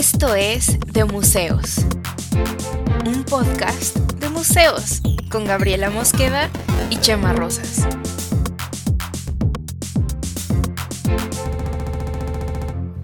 [0.00, 1.84] Esto es De Museos,
[3.04, 6.48] un podcast de museos con Gabriela Mosqueda
[6.88, 7.86] y Chema Rosas.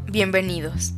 [0.06, 0.94] Bienvenidos.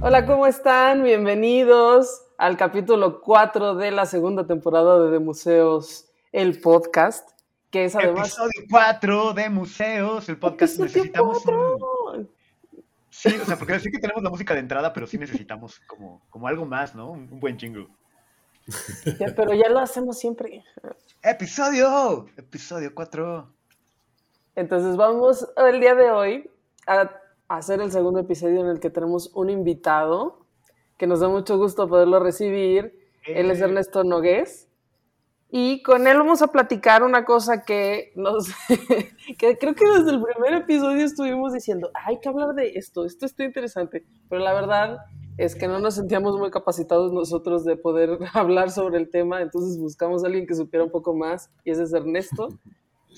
[0.00, 1.02] Hola, ¿cómo están?
[1.02, 7.28] Bienvenidos al capítulo 4 de la segunda temporada de De Museos, el podcast,
[7.72, 8.28] que es además...
[8.28, 10.78] Episodio 4 de Museos, el podcast.
[10.78, 11.99] Necesitamos un...
[13.20, 16.22] Sí, o sea, porque sí que tenemos la música de entrada, pero sí necesitamos como,
[16.30, 17.10] como algo más, ¿no?
[17.10, 17.86] Un, buen jingle.
[19.36, 20.64] pero ya lo hacemos siempre.
[21.22, 23.46] Episodio, episodio 4.
[24.56, 26.50] Entonces vamos el día de hoy
[26.86, 27.10] a
[27.48, 30.46] hacer el segundo episodio en el que tenemos un invitado
[30.96, 33.06] que nos da mucho gusto poderlo recibir.
[33.26, 33.64] Él es eh.
[33.64, 34.66] Ernesto Nogués.
[35.52, 38.48] Y con él vamos a platicar una cosa que nos
[39.38, 43.26] que creo que desde el primer episodio estuvimos diciendo, hay que hablar de esto, esto
[43.26, 44.98] está interesante, pero la verdad
[45.38, 49.78] es que no nos sentíamos muy capacitados nosotros de poder hablar sobre el tema, entonces
[49.78, 52.48] buscamos a alguien que supiera un poco más y ese es Ernesto.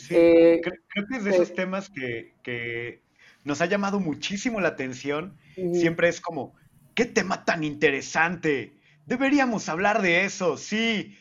[0.09, 3.03] Eh, creo, que es de esos eh, temas que,
[3.45, 5.37] nos ha llamado muchísimo la atención,
[5.75, 6.55] siempre es como,
[6.95, 8.73] ¿qué tema tan interesante?
[9.05, 11.19] Deberíamos hablar de eso, sí,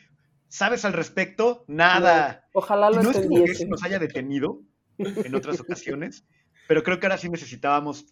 [0.52, 1.64] ¿Sabes al respecto?
[1.66, 2.46] Nada.
[2.52, 4.60] ojalá lo no es que eso nos haya detenido
[4.98, 6.26] en otras ocasiones,
[6.68, 8.04] pero creo que ahora sí necesitábamos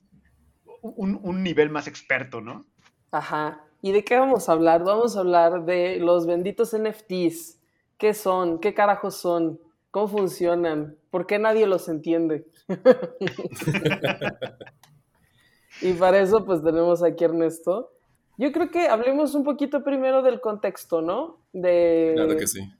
[0.80, 2.64] un, nivel más experto, ¿no?
[3.10, 3.62] Ajá.
[3.82, 4.84] ¿Y de qué vamos a hablar?
[4.84, 7.58] Vamos a hablar de los benditos NFTs.
[7.98, 8.58] ¿Qué son?
[8.58, 9.60] ¿Qué carajos son?
[9.90, 10.96] ¿Cómo funcionan?
[11.10, 12.46] ¿Por qué nadie los entiende?
[15.82, 17.92] y para eso pues tenemos aquí a Ernesto,
[18.40, 21.44] yo creo que hablemos un poquito primero del contexto, ¿no?
[21.52, 22.12] De...
[22.14, 22.72] Claro que sí.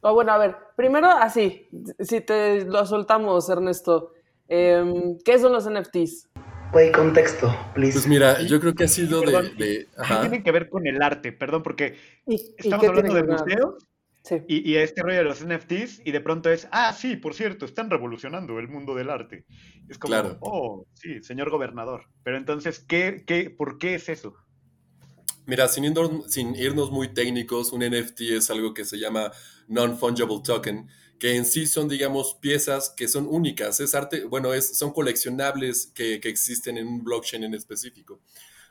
[0.00, 1.68] Oh, bueno, a ver, primero así,
[2.00, 4.10] si te lo soltamos, Ernesto,
[4.48, 6.28] em, ¿qué son los NFTs?
[6.72, 7.92] Güey, contexto, please.
[7.92, 9.86] Pues mira, yo creo que ha sido de...
[10.20, 11.94] Tiene que ver con el arte, perdón, porque
[12.26, 13.78] estamos hablando de museo
[14.24, 14.42] sí.
[14.48, 17.88] y, este rollo de los NFTs y de pronto es, ah, sí, por cierto, están
[17.88, 19.44] revolucionando el mundo del arte.
[19.88, 20.38] Es como, claro.
[20.40, 22.06] oh, sí, señor gobernador.
[22.24, 24.34] Pero entonces, ¿qué, qué, ¿por qué es eso?
[25.46, 29.32] Mira, sin irnos, muy técnicos, un NFT es algo que se llama
[29.66, 30.88] non-fungible token,
[31.18, 35.88] que en sí son, digamos, piezas que son únicas, es arte, bueno, es, son coleccionables
[35.94, 38.20] que, existen en un blockchain en específico.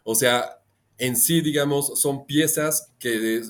[0.04, 0.60] O sea,
[0.98, 3.42] en sí, digamos, son piezas que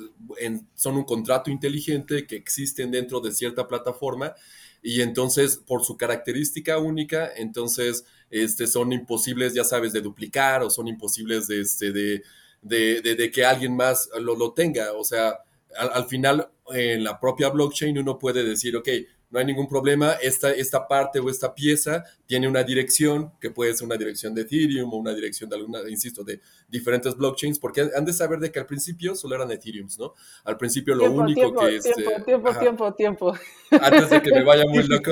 [0.73, 4.33] son un contrato inteligente que existen dentro de cierta plataforma
[4.81, 10.69] y entonces, por su característica única, entonces, este, son imposibles, ya sabes, de duplicar o
[10.69, 12.23] son imposibles de, este, de
[12.61, 14.93] de, que alguien más lo, lo tenga.
[14.93, 15.39] O sea,
[15.75, 18.89] al, final en la propia blockchain uno puede decir, ok,
[19.31, 23.73] no hay ningún problema, esta, esta parte o esta pieza tiene una dirección, que puede
[23.73, 27.89] ser una dirección de Ethereum o una dirección de alguna, insisto, de diferentes blockchains, porque
[27.95, 30.13] han de saber de que al principio solo eran Ethereum, ¿no?
[30.43, 31.83] Al principio lo único que es...
[31.83, 33.33] Tiempo, eh, tiempo, tiempo, tiempo.
[33.71, 35.11] Antes de que me vaya muy loco.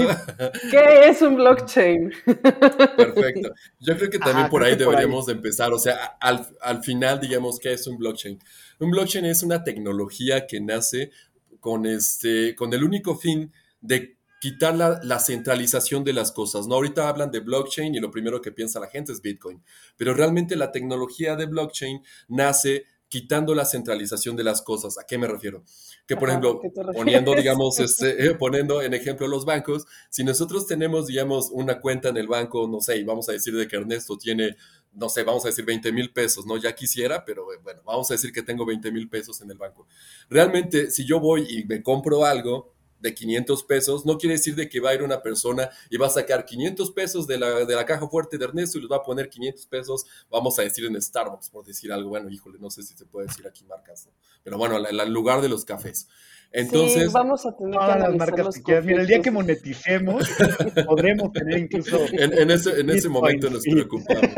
[0.69, 2.11] ¿Qué es un blockchain?
[2.97, 3.53] Perfecto.
[3.79, 7.57] Yo creo que también por ahí deberíamos de empezar, o sea, al, al final, digamos,
[7.57, 8.37] ¿qué es un blockchain?
[8.79, 11.11] Un blockchain es una tecnología que nace
[11.61, 13.51] con, este, con el único fin
[13.81, 16.67] de quitar la, centralización de las cosas.
[16.67, 16.75] ¿no?
[16.75, 19.61] Ahorita hablan de blockchain y lo primero que piensa la gente es Bitcoin,
[19.97, 24.97] pero realmente la tecnología de blockchain nace quitando la centralización de las cosas.
[24.99, 25.63] ¿A qué me refiero?
[26.05, 26.61] Que, por ejemplo,
[26.93, 32.09] poniendo, digamos, este, eh, poniendo en ejemplo los bancos, si nosotros tenemos, digamos, una cuenta
[32.09, 34.55] en el banco, no sé, y vamos a decir de que Ernesto tiene,
[34.93, 36.55] no sé, vamos a decir 20 mil pesos, ¿no?
[36.57, 39.57] Ya quisiera, pero eh, bueno, vamos a decir que tengo 20 mil pesos en el
[39.57, 39.87] banco.
[40.29, 44.69] Realmente, si yo voy y me compro algo, de 500 pesos, no quiere decir de
[44.69, 47.75] que va a ir una persona y va a sacar 500 pesos de la, de
[47.75, 50.85] la caja fuerte de Ernesto y les va a poner 500 pesos, vamos a decir
[50.85, 54.09] en Starbucks, por decir algo, bueno, híjole, no sé si se puede decir aquí marcas,
[54.43, 56.07] pero bueno, el lugar de los cafés.
[56.51, 60.27] Entonces, vamos a tener que las marcas Mira, el día que moneticemos,
[60.87, 61.99] podremos tener incluso.
[62.11, 64.31] En, ese, en ese momento nos preocupamos.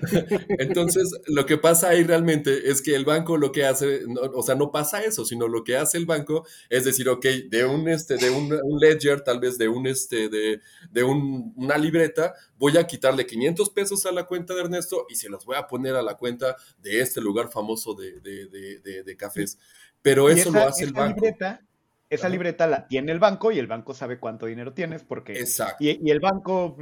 [0.58, 4.04] Entonces, lo que pasa ahí realmente es que el banco lo que hace,
[4.34, 7.64] o sea, no pasa eso, sino lo que hace el banco es decir, ok, de
[7.66, 8.48] un, este, de un,
[8.80, 10.60] ledger, tal vez de un, este, de,
[10.90, 15.16] de un, una libreta, voy a quitarle 500 pesos a la cuenta de Ernesto y
[15.16, 19.16] se los voy a poner a la cuenta de este lugar famoso de, de, de
[19.16, 19.58] cafés.
[20.02, 21.20] Pero eso lo hace el banco.
[21.20, 21.60] Libreta,
[22.08, 25.38] esa libreta la tiene el banco y el banco sabe cuánto dinero tienes porque...
[25.38, 25.76] Exacto.
[25.80, 26.76] Y, el banco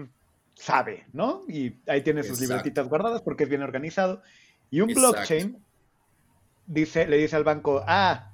[0.54, 1.44] sabe, ¿no?
[1.48, 4.22] Y ahí tiene sus libretitas guardadas porque es bien organizado.
[4.70, 5.62] Y un blockchain
[6.66, 8.32] dice, le dice al banco, ah,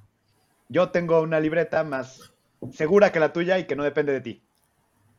[0.69, 2.33] yo tengo una libreta más
[2.73, 4.44] segura que la tuya y que no depende de ti.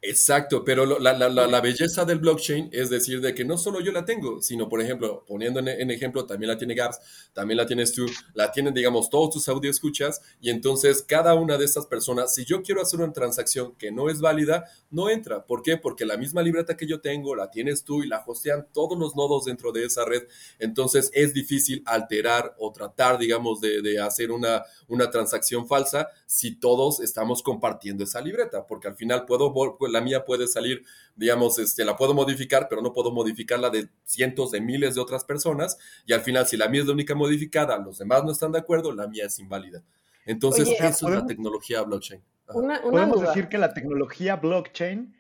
[0.07, 4.39] Exacto, pero la, belleza del blockchain es decir de que no solo yo la tengo,
[4.39, 6.99] sino, por ejemplo, poniendo en, ejemplo, también la tiene Gaps,
[7.33, 8.05] también la tienes tú,
[8.35, 12.45] la tienen, digamos, todos tus audio escuchas, y entonces cada una de estas personas, si
[12.45, 15.43] yo quiero hacer una transacción que no es válida, no entra.
[15.43, 15.75] ¿Por qué?
[15.75, 19.15] Porque la misma libreta que yo tengo, la tienes tú y la hostean todos los
[19.15, 20.23] nodos dentro de esa red,
[20.59, 26.55] entonces es difícil alterar o tratar, digamos, de, de hacer una, una transacción falsa si
[26.55, 29.51] todos estamos compartiendo esa libreta, porque al final puedo
[29.95, 30.83] la mía puede salir,
[31.15, 35.01] digamos, este, la puedo modificar, pero no puedo modificar la de cientos de miles de
[35.01, 35.77] otras personas.
[36.05, 38.59] Y al final, si la mía es la única modificada, los demás no están de
[38.59, 39.81] acuerdo, la mía es inválida.
[40.25, 42.21] Entonces, eso es la tecnología blockchain.
[42.47, 45.15] Podemos decir que la tecnología blockchain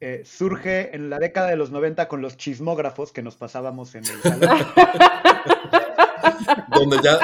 [0.00, 4.04] eh, surge en la década de los 90 con los chismógrafos que nos pasábamos en
[4.06, 4.66] el salón.
[6.74, 7.18] Donde ya,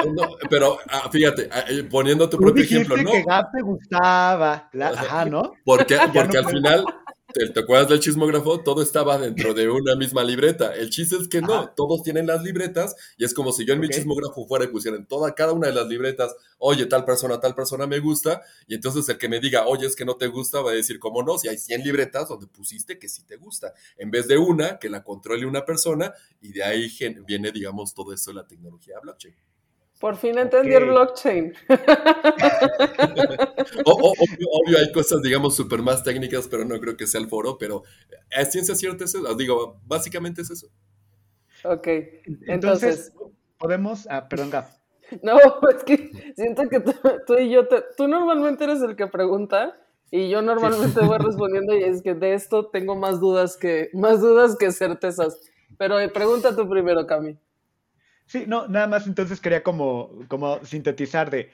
[0.49, 3.11] pero ah, fíjate, ah, eh, poniendo tu propio ejemplo, ¿no?
[3.11, 5.53] que Gap te gustaba, ajá, ¿no?
[5.63, 6.85] Porque, porque al final
[7.33, 8.61] ¿Te, acuerdas del chismógrafo?
[8.61, 10.73] Todo estaba dentro de una misma libreta.
[10.73, 13.81] El chiste es que no, todos tienen las libretas y es como si yo en
[13.81, 17.39] mi chismógrafo fuera y pusiera en toda, cada una de las libretas, oye, tal persona,
[17.39, 20.27] tal persona me gusta, y entonces el que me diga, oye, es que no te
[20.27, 21.37] gusta, va a decir, ¿cómo no?
[21.37, 24.89] Si hay 100 libretas donde pusiste que sí te gusta, en vez de una, que
[24.89, 26.89] la controle una persona, y de ahí
[27.27, 29.35] viene, digamos, todo esto de la tecnología blockchain.
[29.99, 31.53] Por fin entendí el blockchain.
[33.85, 37.81] obvio, hay cosas, digamos, súper más técnicas, pero no creo que sea el foro, pero
[38.29, 39.33] es ciencia cierta es eso.
[39.35, 40.67] Digo, básicamente es eso.
[41.63, 41.87] Ok,
[42.47, 43.11] entonces...
[43.57, 44.07] podemos...
[44.09, 44.77] Ah, perdón, Gaf.
[45.23, 45.37] No,
[45.69, 49.79] es que siento que tú, y yo, tú normalmente eres el que pregunta
[50.11, 54.21] y yo normalmente voy respondiendo y es que de esto tengo más dudas que, más
[54.21, 55.39] dudas que certezas.
[55.77, 57.37] Pero eh, pregunta tú primero, Cami.
[58.27, 61.51] Sí, no, nada más entonces quería como, como sintetizar de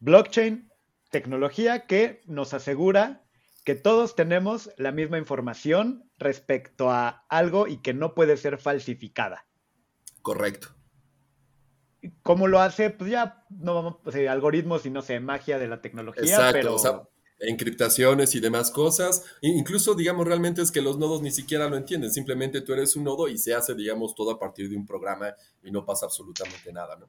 [0.00, 0.70] blockchain,
[1.10, 3.22] tecnología que nos asegura
[3.64, 9.46] que todos tenemos la misma información respecto a algo y que no puede ser falsificada.
[10.22, 10.68] Correcto.
[12.22, 12.90] ¿Cómo lo hace?
[12.90, 16.76] Pues ya no vamos, pues, algoritmos y no sé, magia de la tecnología, pero
[17.38, 19.24] encriptaciones y demás cosas.
[19.40, 22.10] incluso, digamos, realmente es que los nodos ni siquiera lo entienden.
[22.10, 25.34] Simplemente tú eres un nodo y se hace, digamos, todo a partir de un programa
[25.62, 27.08] y no pasa absolutamente nada, ¿no?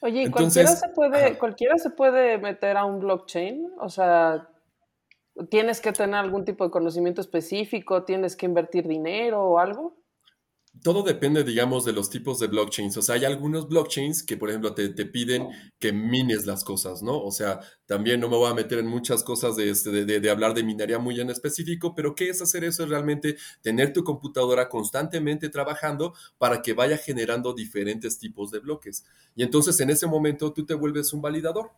[0.00, 3.72] Oye, ¿y cualquiera, se puede, cualquiera se puede meter a un blockchain?
[3.78, 4.48] O sea,
[5.50, 8.04] ¿tienes que tener algún tipo de conocimiento específico?
[8.04, 9.96] ¿Tienes que invertir dinero o algo?
[10.82, 12.96] Todo depende, digamos, de los tipos de blockchains.
[12.96, 17.18] O sea, hay algunos blockchains que, por ejemplo, te, piden que mines las cosas, ¿no?
[17.22, 20.54] O sea, también no me voy a meter en muchas cosas este, de, de, hablar
[20.54, 22.82] de minería muy en específico, pero ¿qué es hacer eso?
[22.82, 29.04] Es realmente tener tu computadora constantemente trabajando para que vaya generando diferentes tipos de bloques.
[29.34, 31.70] Y entonces, en ese momento, tú te vuelves un validador.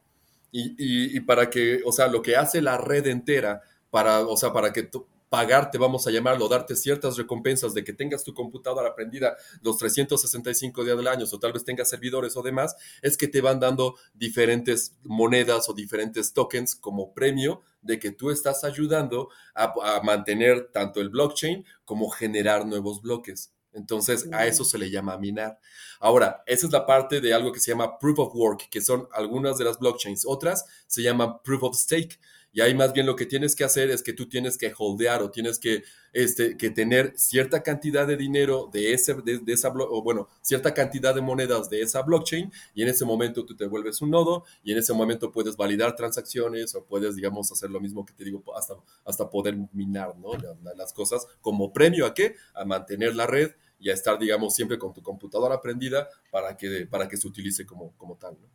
[0.51, 3.61] Y, y, y para que, o sea, lo que hace la red entera,
[3.91, 7.93] para, o sea, para que tú pagarte, vamos a llamarlo, darte ciertas recompensas de que
[7.93, 12.43] tengas tu computadora prendida los 365 días del año o tal vez tengas servidores o
[12.43, 18.11] demás, es que te van dando diferentes monedas o diferentes tokens como premio de que
[18.11, 23.53] tú estás ayudando a, mantener tanto el blockchain como generar nuevos bloques.
[23.73, 25.59] Entonces, a eso se le llama minar.
[26.01, 29.09] Ahora, esa es la parte de algo que se llama proof of work, que son
[29.13, 30.25] algunas de las blockchains.
[30.27, 32.19] Otras se llaman proof of stake,
[32.59, 35.23] y ahí más bien lo que tienes que hacer es que tú tienes que holdear
[35.23, 40.03] o tienes que, este, que tener cierta cantidad de dinero de, ese, de, esa, o
[40.03, 44.03] bueno, cierta cantidad de monedas de esa blockchain y en ese momento tú te vuelves
[44.03, 48.05] un nodo y en ese momento puedes validar transacciones o puedes, digamos, hacer lo mismo
[48.05, 50.31] que te digo, hasta, hasta poder minar, ¿no?
[50.75, 52.35] Las cosas como premio a qué?
[52.55, 56.89] A mantener la red y a estar, digamos, siempre con tu computadora prendida para que,
[56.91, 58.49] para que se utilice como, como tal, ¿no?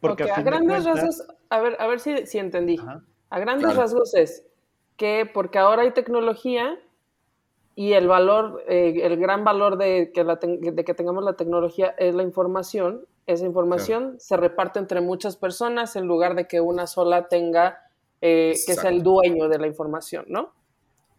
[0.00, 2.76] Porque a, grandes rasgos, a ver, a ver si, si entendí.
[3.32, 4.44] A grandes rasgos es
[4.98, 6.78] que porque ahora hay tecnología
[7.74, 12.14] y el valor, eh, el gran valor de que, de que tengamos la tecnología es
[12.14, 17.28] la información, esa información se reparte entre muchas personas en lugar de que una sola
[17.28, 17.78] tenga,
[18.20, 20.52] eh, que sea el dueño de la información, ¿no?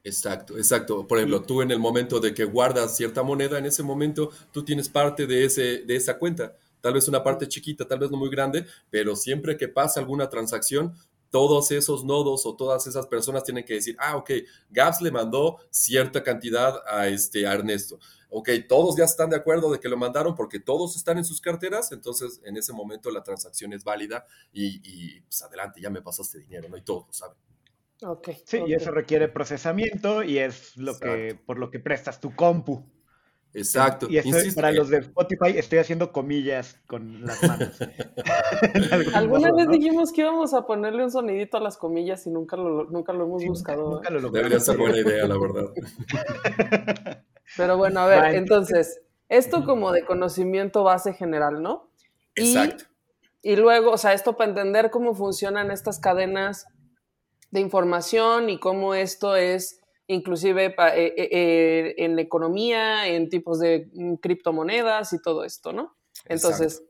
[0.03, 1.07] Exacto, exacto.
[1.07, 4.63] Por ejemplo, tú en el momento de que guardas cierta moneda, en ese momento tú
[4.63, 6.53] tienes parte de, ese, de esa cuenta.
[6.79, 10.29] Tal vez una parte chiquita, tal vez no muy grande, pero siempre que pasa alguna
[10.29, 10.93] transacción,
[11.33, 14.29] todos esos nodos o todas esas personas tienen que decir, ah, ok,
[14.69, 17.97] Gaps le mandó cierta cantidad a, este, a Ernesto.
[18.29, 21.41] Ok, todos ya están de acuerdo de que lo mandaron porque todos están en sus
[21.41, 26.37] carteras, entonces en ese momento la transacción es válida y, pues adelante, ya me pasaste
[26.37, 26.77] dinero, ¿no?
[26.77, 27.37] Y todos lo saben.
[28.03, 32.35] Okay, sí, y eso requiere procesamiento y es lo que por lo que prestas tu
[32.35, 32.85] compu.
[33.53, 34.07] Exacto.
[34.09, 34.19] Y
[34.53, 37.77] para los de Spotify estoy haciendo comillas con las manos.
[39.13, 42.85] Alguna vez dijimos que íbamos a ponerle un sonidito a las comillas y nunca lo,
[42.85, 44.01] nunca lo hemos buscado.
[44.01, 45.71] Nunca, Debería ser buena idea, la verdad.
[47.57, 51.91] Pero bueno, a ver, entonces, esto como de conocimiento base general, ¿no?
[52.35, 52.85] Exacto.
[53.43, 56.65] Y, luego, o sea, esto para entender cómo funcionan estas cadenas
[57.51, 63.89] de información y cómo esto es inclusive eh, eh, eh, en economía, en tipos de
[63.93, 65.95] mm, criptomonedas y todo esto, ¿no?
[66.25, 66.83] Entonces,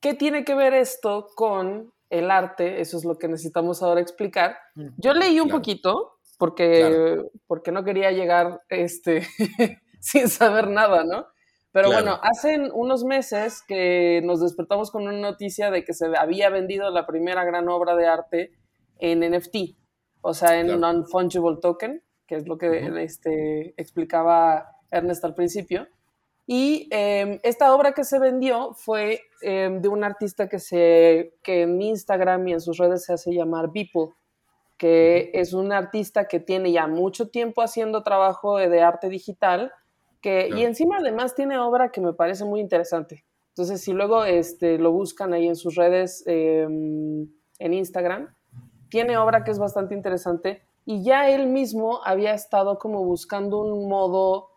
[0.00, 2.80] ¿qué tiene que ver esto con el arte?
[2.80, 4.56] Eso es lo que necesitamos ahora explicar.
[4.96, 9.26] Yo leí un poquito porque, porque no quería llegar este,
[10.00, 11.26] sin saber nada, ¿no?
[11.70, 16.48] Pero bueno, hace unos meses que nos despertamos con una noticia de que se había
[16.48, 18.52] vendido la primera gran obra de arte
[18.98, 19.76] en NFT,
[20.28, 25.88] o sea, en non-fungible token, que es lo que este, explicaba Ernest al principio.
[26.46, 31.62] Y em, esta obra que se vendió fue em, de un artista que, se, que
[31.62, 34.10] en Instagram y en sus redes se hace llamar Beeple,
[34.76, 39.72] que es un artista que tiene ya mucho tiempo haciendo trabajo de arte digital,
[40.20, 43.24] que, y encima además tiene obra que me parece muy interesante.
[43.48, 48.28] Entonces, si luego este, lo buscan ahí en sus redes, em, en Instagram,
[48.88, 53.88] tiene obra que es bastante interesante y ya él mismo había estado como buscando un
[53.88, 54.48] modo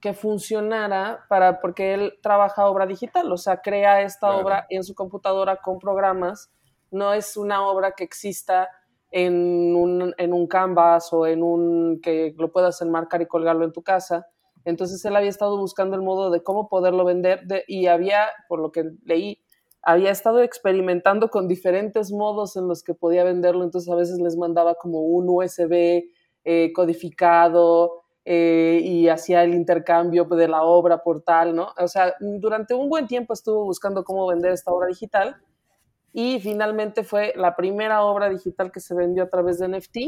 [0.00, 4.94] que funcionara para, porque él trabaja obra digital, o sea, crea esta obra en su
[4.94, 6.50] computadora con programas,
[6.90, 8.68] no es una obra que exista
[9.10, 13.72] en un, en un canvas o en un que lo puedas enmarcar y colgarlo en
[13.72, 14.26] tu casa.
[14.64, 18.72] Entonces él había estado buscando el modo de cómo poderlo vender y había, por lo
[18.72, 19.40] que leí,
[19.88, 24.36] había estado experimentando con diferentes modos en los que podía venderlo, entonces a veces les
[24.36, 26.10] mandaba como un USB
[26.44, 31.68] eh, codificado eh, y hacía el intercambio de la obra por tal, ¿no?
[31.78, 35.36] O sea, durante un buen tiempo estuvo buscando cómo vender esta obra digital
[36.12, 39.98] y finalmente fue la primera obra digital que se vendió a través de NFT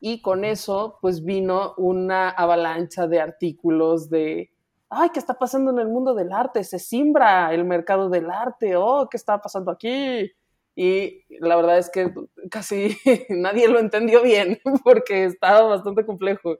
[0.00, 4.50] y con eso pues vino una avalancha de artículos de
[4.92, 6.62] ay, ¿qué está pasando en el mundo del arte?
[6.64, 10.30] Se simbra el mercado del arte, oh, ¿qué está pasando aquí?
[10.74, 12.12] Y la verdad es que
[12.50, 12.96] casi
[13.30, 16.58] nadie lo entendió bien porque estaba bastante complejo.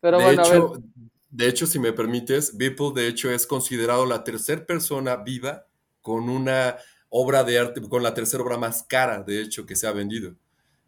[0.00, 0.82] Pero de bueno, hecho, a ver.
[1.28, 5.66] De hecho, si me permites, Beeple de hecho es considerado la tercera persona viva
[6.00, 6.76] con una
[7.08, 10.34] obra de arte, con la tercera obra más cara, de hecho, que se ha vendido.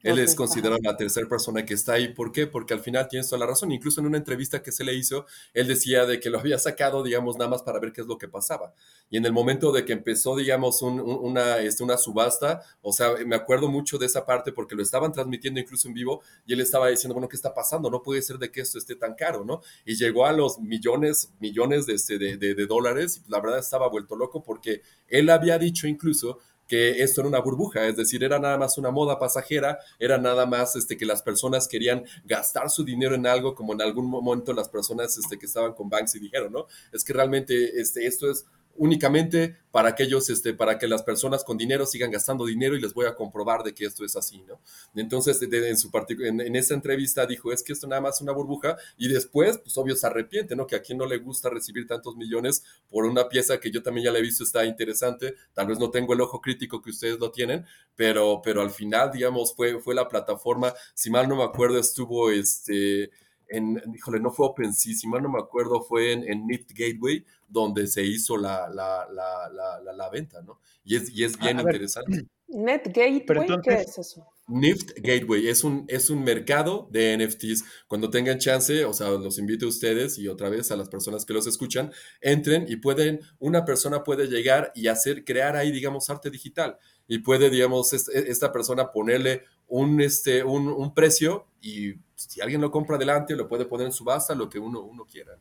[0.02, 2.14] Él es considerado la tercera persona que está ahí.
[2.14, 2.46] ¿Por qué?
[2.46, 3.72] Porque al final tienes toda la razón.
[3.72, 7.02] Incluso en una entrevista que se le hizo, él decía de que lo había sacado,
[7.02, 8.72] digamos, nada más para ver qué es lo que pasaba.
[9.10, 13.36] Y en el momento de que empezó, digamos, una, este, una subasta, o sea, me
[13.36, 16.88] acuerdo mucho de esa parte porque lo estaban transmitiendo incluso en vivo y él estaba
[16.88, 17.90] diciendo, bueno, ¿qué está pasando?
[17.90, 19.60] No puede ser de que esto esté tan caro, ¿no?
[19.84, 23.88] Y llegó a los millones, millones de, este, de, de dólares y la verdad estaba
[23.88, 28.38] vuelto loco porque él había dicho incluso que esto era una burbuja, es decir, era
[28.38, 32.84] nada más una moda pasajera, era nada más este, que las personas querían gastar su
[32.84, 36.20] dinero en algo, como en algún momento las personas este, que estaban con Banks y
[36.20, 36.66] dijeron, ¿no?
[36.92, 38.46] Es que realmente este, esto es
[38.78, 42.94] únicamente para aquellos, este, para que las personas con dinero sigan gastando dinero y les
[42.94, 44.58] voy a comprobar de que esto es así, ¿no?
[44.94, 45.90] Entonces, en, su
[46.20, 49.58] en, en esa entrevista dijo, es que esto nada más es una burbuja y después,
[49.58, 50.66] pues obvio, se arrepiente, ¿no?
[50.66, 54.06] Que a quien no le gusta recibir tantos millones por una pieza que yo también
[54.06, 57.18] ya la he visto, está interesante, tal vez no tengo el ojo crítico que ustedes
[57.18, 61.44] lo tienen, pero, pero al final, digamos, fue, fue la plataforma, si mal no me
[61.44, 63.10] acuerdo, estuvo, este
[63.48, 67.24] en, híjole, no fue OpenSea, si mal no me acuerdo, fue en, en NIFT Gateway,
[67.48, 70.60] donde se hizo la, la, la, la venta, ¿no?
[70.84, 72.26] Y es, y es bien interesante.
[72.48, 73.60] ¿NET Gateway?
[73.62, 74.24] ¿Qué es eso?
[74.48, 77.64] NIFT Gateway es un, es un mercado de NFTs.
[77.88, 81.24] Cuando tengan chance, o sea, los invito a ustedes y otra vez a las personas
[81.24, 86.08] que los escuchan, entren y pueden, una persona puede llegar y hacer, crear ahí, digamos,
[86.08, 86.78] arte digital.
[87.08, 92.70] Y puede, digamos, esta persona ponerle un, este, un, un precio y si alguien lo
[92.70, 95.36] compra adelante, lo puede poner en subasta, lo que uno, uno quiera.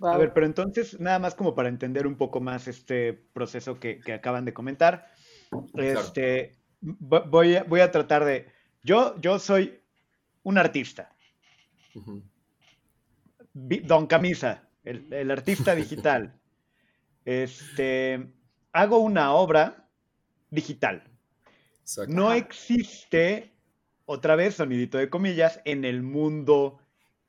[0.00, 4.00] A ver, pero entonces, nada más como para entender un poco más este proceso que,
[4.14, 5.08] acaban de comentar,
[5.74, 8.46] este, voy, a, voy a tratar de...
[8.84, 9.82] Yo, yo soy
[10.44, 11.12] un artista.
[13.52, 16.36] Don Camisa, el, artista digital.
[17.22, 18.32] Este,
[18.72, 19.86] hago una obra
[20.48, 21.04] digital.
[22.08, 23.52] No existe,
[24.10, 26.80] otra vez, sonidito de comillas, en el mundo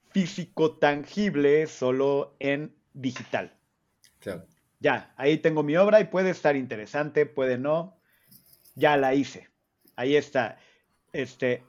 [0.09, 3.55] físico tangible, solo en digital.
[4.19, 4.47] Claro.
[4.79, 7.99] Ya, ahí tengo mi obra y puede estar interesante, puede no.
[8.73, 9.47] Ya la hice.
[9.95, 10.57] Ahí está.
[11.13, 11.63] Este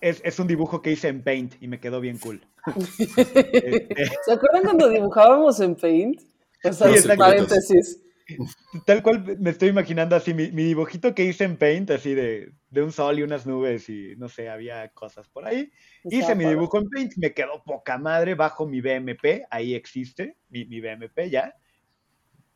[0.00, 2.40] es, un dibujo que hice en Paint y me quedó bien cool.
[2.76, 6.22] Este, ¿Se acuerdan cuando dibujábamos en Paint?
[6.64, 7.99] O sea, sí, paréntesis.
[8.86, 12.92] Tal cual me estoy imaginando así, mi, dibujito que hice en Paint, así de, un
[12.92, 15.70] sol y unas nubes y no sé, había cosas por ahí.
[16.04, 20.64] hice mi dibujo en Paint, me quedó poca madre, bajo mi BMP, ahí existe mi,
[20.66, 21.54] mi BMP ya.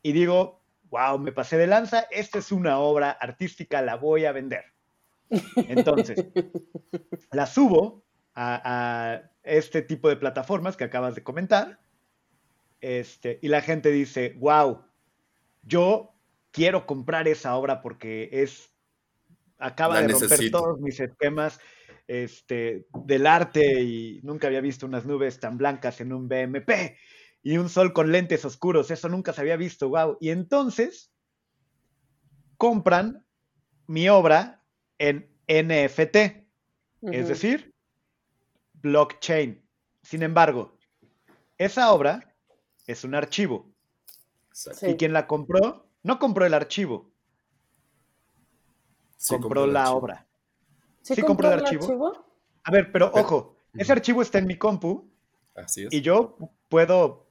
[0.01, 4.31] Y digo, wow, me pasé de lanza, esta es una obra artística, la voy a
[4.31, 4.65] vender.
[5.67, 6.25] Entonces,
[7.31, 8.05] la subo
[8.35, 11.79] a, este tipo de plataformas que acabas de comentar,
[12.81, 14.83] este, y la gente dice, wow,
[15.65, 16.13] yo
[16.51, 18.71] quiero comprar esa obra porque es,
[19.57, 21.59] acaba de romper todos mis esquemas
[22.07, 26.95] este, del arte y nunca había visto unas nubes tan blancas en un BMP
[27.43, 30.17] y un sol con lentes oscuros, eso nunca se había visto, wow.
[30.19, 31.11] Y entonces
[32.57, 33.25] compran
[33.87, 34.63] mi obra
[34.97, 36.15] en NFT,
[37.11, 37.75] es decir,
[38.73, 39.63] blockchain.
[40.01, 40.77] Sin embargo,
[41.57, 42.35] esa obra
[42.87, 43.74] es un archivo.
[44.81, 47.11] Y quien la compró, no compró el archivo.
[49.27, 50.27] compró, la obra.
[51.01, 52.25] ¿Sí, compró el archivo?
[52.63, 55.09] A ver, pero ojo, ese archivo está en mi compu.
[55.55, 55.93] Así es.
[55.93, 56.37] Y yo
[56.69, 57.27] puedo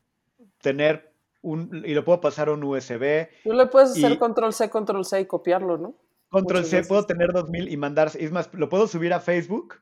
[0.61, 3.29] tener un, y lo puedo pasar a un USB.
[3.43, 5.95] Tú le puedes hacer control C, control C y copiarlo, ¿no?
[6.29, 9.77] Control C, puedo tener 2000 y mandar, es más, lo puedo subir a Facebook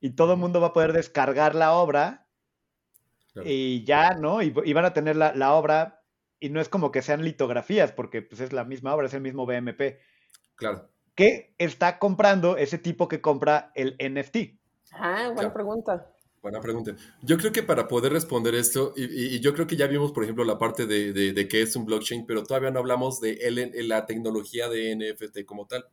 [0.00, 2.26] y todo el mundo va a poder descargar la obra
[3.44, 4.42] y ya, ¿no?
[4.42, 5.99] Y, van a tener la, obra
[6.40, 9.20] y no es como que sean litografías, porque pues es la misma obra, es el
[9.20, 9.98] mismo BMP.
[10.56, 10.88] Claro.
[11.14, 14.58] ¿Qué está comprando ese tipo que compra el NFT?
[14.92, 16.06] Ah, buena pregunta.
[16.42, 16.96] Buena pregunta.
[17.22, 20.42] Yo creo que para poder responder esto, y, yo creo que ya vimos, por ejemplo,
[20.44, 23.38] la parte de, de, qué es un blockchain, pero todavía no hablamos de
[23.84, 25.86] la tecnología de NFT como tal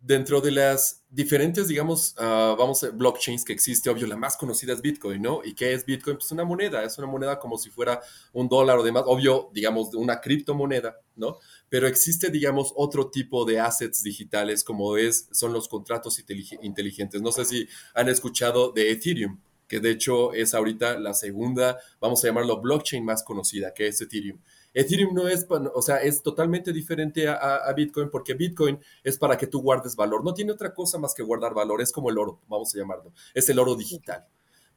[0.00, 4.72] dentro de las diferentes, digamos, uh, vamos a blockchains que existe, obvio, la más conocida
[4.72, 5.42] es Bitcoin, ¿no?
[5.44, 6.16] ¿Y qué es Bitcoin?
[6.16, 8.00] Pues una moneda, es una moneda como si fuera
[8.32, 11.36] un dólar o demás, obvio, digamos, una criptomoneda, ¿no?
[11.68, 16.22] Pero existe, digamos, otro tipo de assets digitales como es, son los contratos
[16.62, 17.20] inteligentes.
[17.20, 19.38] No sé si han escuchado de Ethereum
[19.70, 24.00] que de hecho es ahorita la segunda, vamos a llamarlo blockchain más conocida, que es
[24.00, 24.40] Ethereum.
[24.74, 29.46] Ethereum no es, o sea, es totalmente diferente a, Bitcoin porque Bitcoin es para que
[29.46, 30.24] tú guardes valor.
[30.24, 31.80] No tiene otra cosa más que guardar valor.
[31.80, 33.12] Es como el oro, vamos a llamarlo.
[33.34, 34.26] Es el oro digital.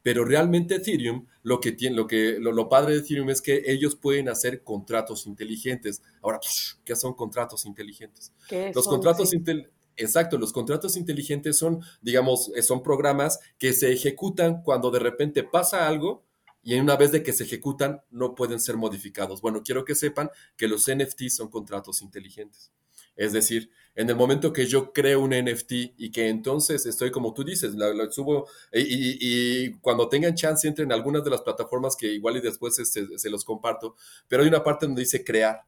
[0.02, 3.96] Pero realmente Ethereum, lo que tiene, lo que, lo, padre de Ethereum es que ellos
[3.96, 6.02] pueden hacer contratos inteligentes.
[6.22, 6.40] Ahora,
[6.84, 8.34] ¿qué son contratos inteligentes?
[8.74, 14.90] Los contratos inteligentes Exacto, los contratos inteligentes son, digamos, son programas que se ejecutan cuando
[14.90, 16.24] de repente pasa algo
[16.64, 19.42] y una vez de que se ejecutan no pueden ser modificados.
[19.42, 22.72] Bueno, quiero que sepan que los NFTs son contratos inteligentes.
[23.16, 27.34] Es decir, en el momento que yo creo un NFT y que entonces estoy como
[27.34, 32.08] tú dices, lo, subo y, cuando tengan chance entren en algunas de las plataformas que
[32.08, 33.96] igual y después se los comparto,
[34.28, 35.62] pero hay una parte donde dice crear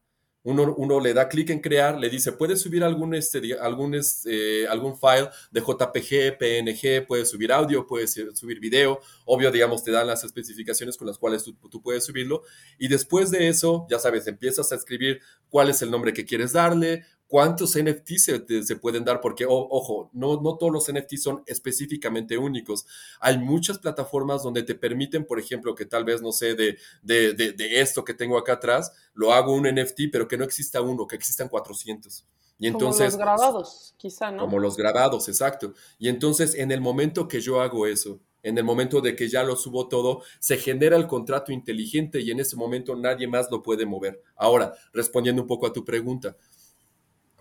[0.46, 4.96] uno, le da clic en crear, le dice, puedes subir algún, este, algún, este, algún
[4.96, 10.22] file de JPG, PNG, puedes subir audio, puedes subir video, obvio, digamos, te dan las
[10.22, 12.42] especificaciones con las cuales tú, tú, puedes subirlo.
[12.78, 16.52] Y después de eso, ya sabes, empiezas a escribir cuál es el nombre que quieres
[16.52, 22.38] darle, cuántos NFTs se, pueden dar, porque, ojo, no, no todos los NFTs son específicamente
[22.38, 22.86] únicos.
[23.20, 27.32] Hay muchas plataformas donde te permiten, por ejemplo, que tal vez, no sé, de, de,
[27.34, 31.06] de, esto que tengo acá atrás, lo hago un NFT, pero que no exista uno,
[31.06, 32.24] que existan 400.
[32.58, 34.42] Y entonces, como los grabados, quizá, ¿no?
[34.42, 35.74] Como los grabados, exacto.
[35.98, 39.42] Y entonces, en el momento que yo hago eso, en el momento de que ya
[39.42, 43.62] lo subo todo, se genera el contrato inteligente y en ese momento nadie más lo
[43.62, 44.22] puede mover.
[44.36, 46.36] Ahora, respondiendo un poco a tu pregunta,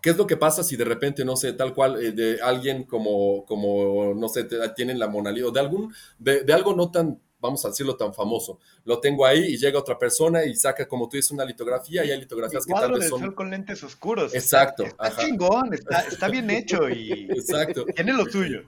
[0.06, 2.84] ¿Qué es lo que pasa si de repente, no sé, tal cual, eh, de alguien
[2.84, 7.20] como, como, no sé, tienen la Mona Lisa, o de algún, de, algo no tan,
[7.40, 8.60] vamos a decirlo, tan famoso.
[8.84, 12.12] Lo tengo ahí y llega otra persona y saca, como tú dices, una litografía y
[12.12, 13.20] hay litografías que tal vez son...
[13.20, 14.36] Sol con lentes oscuros.
[14.36, 14.84] Exacto.
[14.84, 17.84] Está, chingón, está, está, bien hecho y Exacto.
[17.86, 18.62] tiene lo suyo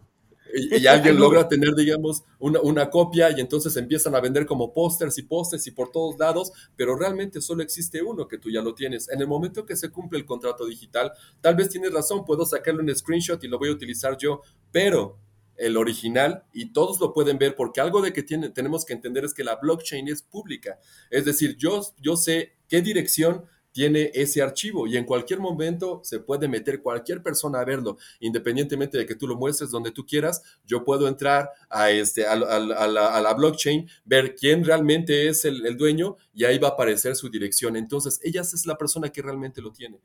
[0.53, 5.17] y, alguien logra tener, digamos, una, una, copia y entonces empiezan a vender como pósters
[5.17, 8.73] y pósters y por todos lados, pero realmente solo existe uno que tú ya lo
[8.73, 9.09] tienes.
[9.09, 12.81] En el momento que se cumple el contrato digital, tal vez tienes razón, puedo sacarle
[12.81, 15.19] un screenshot y lo voy a utilizar yo, pero
[15.57, 19.25] el original y todos lo pueden ver porque algo de que tiene, tenemos que entender
[19.25, 20.79] es que la blockchain es pública.
[21.09, 23.45] Es decir, yo, yo sé qué dirección
[23.77, 28.97] tiene ese archivo y en cualquier momento se puede meter cualquier persona a verlo, independientemente
[28.97, 33.33] de que tú lo muestres donde tú quieras, yo puedo entrar a, este, a, la,
[33.35, 37.75] blockchain, ver quién realmente es el, dueño y ahí va a aparecer su dirección.
[37.75, 40.01] Entonces, ella es la persona que realmente lo tiene.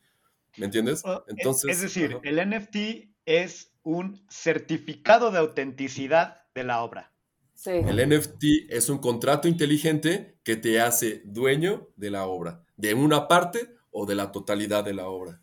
[0.59, 1.01] ¿Me entiendes?
[1.07, 7.11] Oh, Entonces, es decir, el NFT es un certificado de autenticidad de la obra.
[7.65, 13.29] El NFT es un contrato inteligente que te hace dueño de la obra, de una
[13.29, 15.41] parte o de la totalidad de la obra.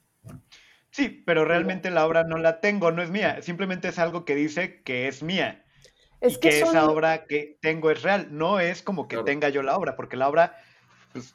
[0.92, 3.42] Sí, pero realmente la obra no la tengo, no es mía.
[3.42, 5.64] Simplemente es algo que dice que es mía.
[6.20, 8.28] Es y que, esa obra que tengo es real.
[8.32, 10.58] No es como que tenga yo la obra, porque la obra,
[11.14, 11.34] pues,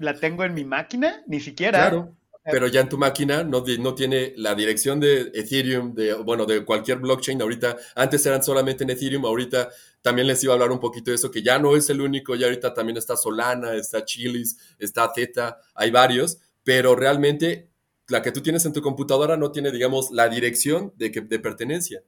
[0.00, 1.78] la tengo en mi máquina, ni siquiera.
[1.78, 6.44] Claro pero ya en tu máquina no, no tiene la dirección de Ethereum, de, bueno,
[6.44, 7.40] de cualquier blockchain.
[7.40, 11.16] Ahorita, antes eran solamente en Ethereum, ahorita también les iba a hablar un poquito de
[11.16, 15.12] eso, que ya no es el único, ya ahorita también está Solana, está Chilis, está
[15.14, 17.70] Zeta, hay varios, pero realmente
[18.08, 21.38] la que tú tienes en tu computadora no tiene, digamos, la dirección de, que, de
[21.38, 22.02] pertenencia,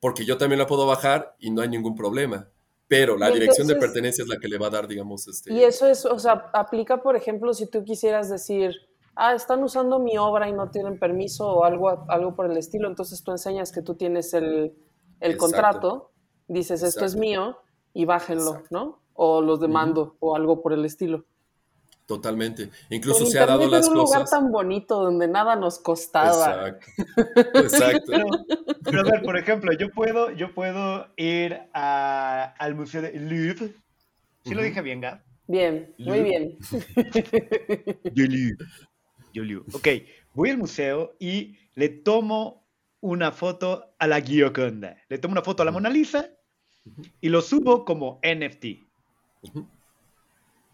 [0.00, 2.48] porque yo también la puedo bajar y no hay ningún problema
[2.88, 5.50] pero la dirección de pertenencia es la que le va a dar, digamos, este...
[5.50, 8.74] Y eso es, o sea, aplica, por ejemplo, si tú quisieras decir,
[9.16, 12.88] ah, están usando mi obra y no tienen permiso o algo, algo por el estilo,
[12.88, 14.74] entonces tú enseñas que tú tienes el,
[15.38, 16.10] contrato,
[16.48, 17.58] dices, esto es mío
[17.94, 19.00] y bájenlo, ¿no?
[19.14, 21.24] O los demando o algo por el estilo.
[22.06, 22.70] Totalmente.
[22.90, 23.88] Incluso se ha dado las cosas.
[23.88, 26.68] un lugar tan bonito donde nada nos costaba.
[26.68, 27.54] Exacto.
[27.58, 28.12] Exacto.
[28.84, 33.74] pero, a ver, por ejemplo, yo puedo, yo puedo ir al Museo de Louvre.
[34.44, 35.22] ¿Sí lo dije bien, Gab?
[35.46, 36.58] Bien, muy bien.
[39.72, 39.88] Ok,
[40.34, 42.66] voy al museo y le tomo
[43.00, 44.96] una foto a la Gioconda.
[45.08, 46.30] Le tomo una foto a la Mona Lisa
[47.20, 48.66] y lo subo como NFT.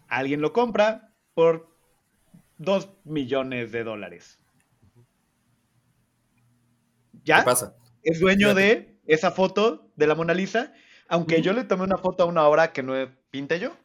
[0.08, 1.68] Alguien lo compra por
[2.58, 4.38] 2 millones de dólares.
[7.24, 7.38] ¿Ya?
[7.38, 7.76] ¿Qué pasa?
[8.02, 10.72] Es dueño de esa foto de la Mona Lisa,
[11.08, 12.94] aunque yo le tomé una foto a una obra que no
[13.30, 13.76] pinte yo.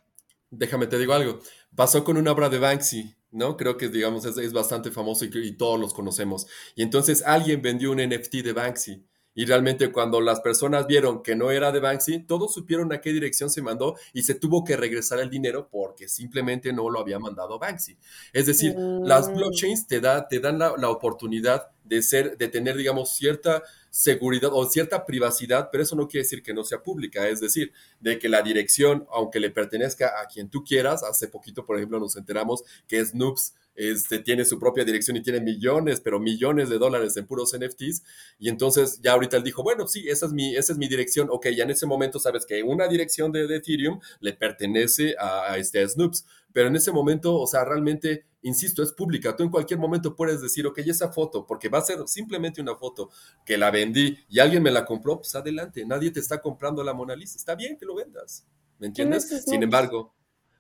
[0.50, 1.40] Déjame te digo algo.
[1.76, 3.58] Pasó con una obra de Banksy ¿no?
[3.58, 6.48] Creo que, digamos, es, bastante famoso y, todos los conocemos.
[6.76, 9.06] Y entonces alguien vendió un NFT de Banksy.
[9.36, 13.12] Y realmente cuando las personas vieron que no era de Banksy, todos supieron a qué
[13.12, 17.20] dirección se mandó y se tuvo que regresar el dinero porque simplemente no lo había
[17.20, 17.98] mandado Banksy.
[18.32, 19.36] Es decir, las mm.
[19.36, 24.52] blockchains te, da, te dan la, la oportunidad de, ser, de tener, digamos, cierta seguridad
[24.54, 28.18] o cierta privacidad, pero eso no quiere decir que no sea pública, es decir, de
[28.18, 32.16] que la dirección, aunque le pertenezca a quien tú quieras, hace poquito, por ejemplo, nos
[32.16, 37.16] enteramos que Snoops este, tiene su propia dirección y tiene millones, pero millones de dólares
[37.18, 38.04] en puros NFTs.
[38.40, 41.28] Y entonces ya ahorita él dijo, bueno, sí, esa es mi, esa es mi dirección.
[41.32, 45.58] Ok, ya en ese momento sabes que una dirección de, Ethereum le pertenece a, a,
[45.58, 46.26] este, a Snoops.
[46.52, 49.36] Pero en ese momento, o sea, realmente insisto, es pública.
[49.36, 52.76] Tú en cualquier momento puedes decir, ok, esa foto, porque va a ser simplemente una
[52.76, 53.10] foto
[53.46, 56.94] que la vendí y alguien me la compró, pues adelante, nadie te está comprando la
[56.94, 57.38] Mona Lisa.
[57.38, 58.46] Está bien que lo vendas,
[58.78, 59.44] ¿me entiendes?
[59.46, 60.14] Sin embargo,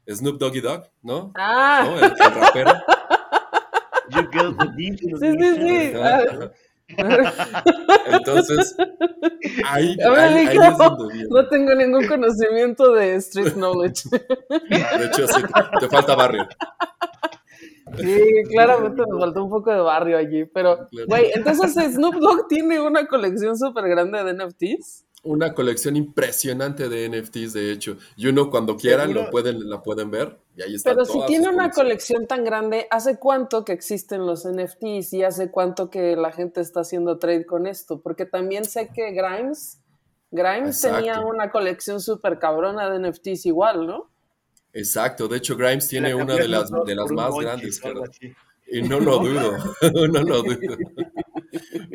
[0.10, 1.32] Snoop Doggy Dog, ¿no?
[1.36, 1.84] Ah.
[1.86, 1.99] ¿No?
[1.99, 2.71] El, rapero.
[5.19, 5.93] Sí, sí, sí.
[8.08, 8.76] Entonces,
[9.69, 14.10] ahí, no, tengo ningún conocimiento de street knowledge.
[14.10, 15.41] De hecho, sí,
[15.80, 16.47] te falta barrio.
[17.97, 22.80] Sí, claramente nos faltó un poco de barrio allí, pero, güey, entonces Snoop Dogg tiene
[22.80, 25.03] una colección súper grande de NFTs.
[25.24, 27.98] Una colección impresionante de NFTs, de hecho.
[28.18, 30.92] Y uno cuando quieran lo pueden, la pueden ver y ahí está.
[30.92, 35.50] Pero si tiene una colección tan grande, ¿hace cuánto que existen los NFTs y hace
[35.50, 38.02] cuánto que la gente está haciendo trade con esto?
[38.02, 39.80] Porque también sé que Grimes,
[40.32, 44.10] Grimes tenía una colección súper cabrona de NFTs igual, ¿no?
[44.74, 47.82] Exacto, de hecho Grimes tiene una de las, de las más grandes.
[48.68, 49.58] Y no lo dudo,
[49.94, 50.78] no lo dudo.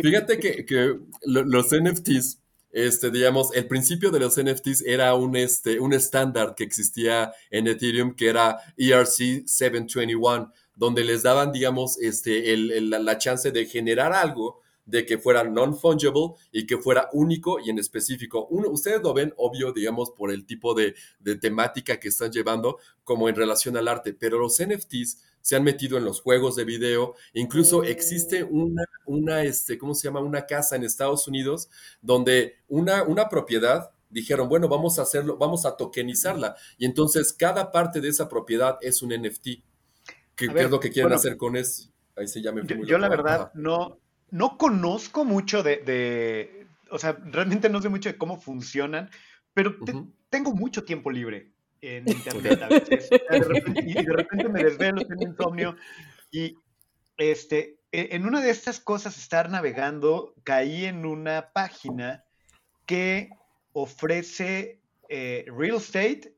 [0.00, 5.80] Fíjate que, que, los NFTs, este, digamos, el principio de los NFTs era un, este,
[5.80, 12.52] un estándar que existía en Ethereum que era ERC 721, donde les daban, digamos, este,
[12.52, 17.68] el, la chance de generar algo de que fuera non-fungible y que fuera único y
[17.68, 18.46] en específico.
[18.50, 20.94] Uno, ustedes lo ven obvio, digamos, por el tipo de,
[21.40, 25.98] temática que están llevando como en relación al arte, pero los NFTs se han metido
[25.98, 30.20] en los juegos de video, incluso existe una, una este, ¿cómo se llama?
[30.20, 31.68] Una casa en Estados Unidos
[32.00, 36.56] donde una, una propiedad dijeron, bueno, vamos a hacerlo, vamos a tokenizarla.
[36.78, 39.48] Y entonces cada parte de esa propiedad es un NFT.
[40.34, 41.90] ¿Qué, es lo que quieren hacer con eso?
[42.16, 42.62] Ahí se llama.
[42.64, 43.98] Yo, yo la verdad no,
[44.30, 49.10] no conozco mucho de, o sea, realmente no sé mucho de cómo funcionan,
[49.54, 49.76] pero
[50.30, 53.08] tengo mucho tiempo libre en internet a veces.
[53.84, 55.76] y de repente me desvelo, tengo insomnio.
[56.30, 56.56] Y
[57.16, 62.24] este, e, en una de estas cosas, estar navegando, caí en una página
[62.86, 63.30] que
[63.72, 66.34] ofrece eh, real estate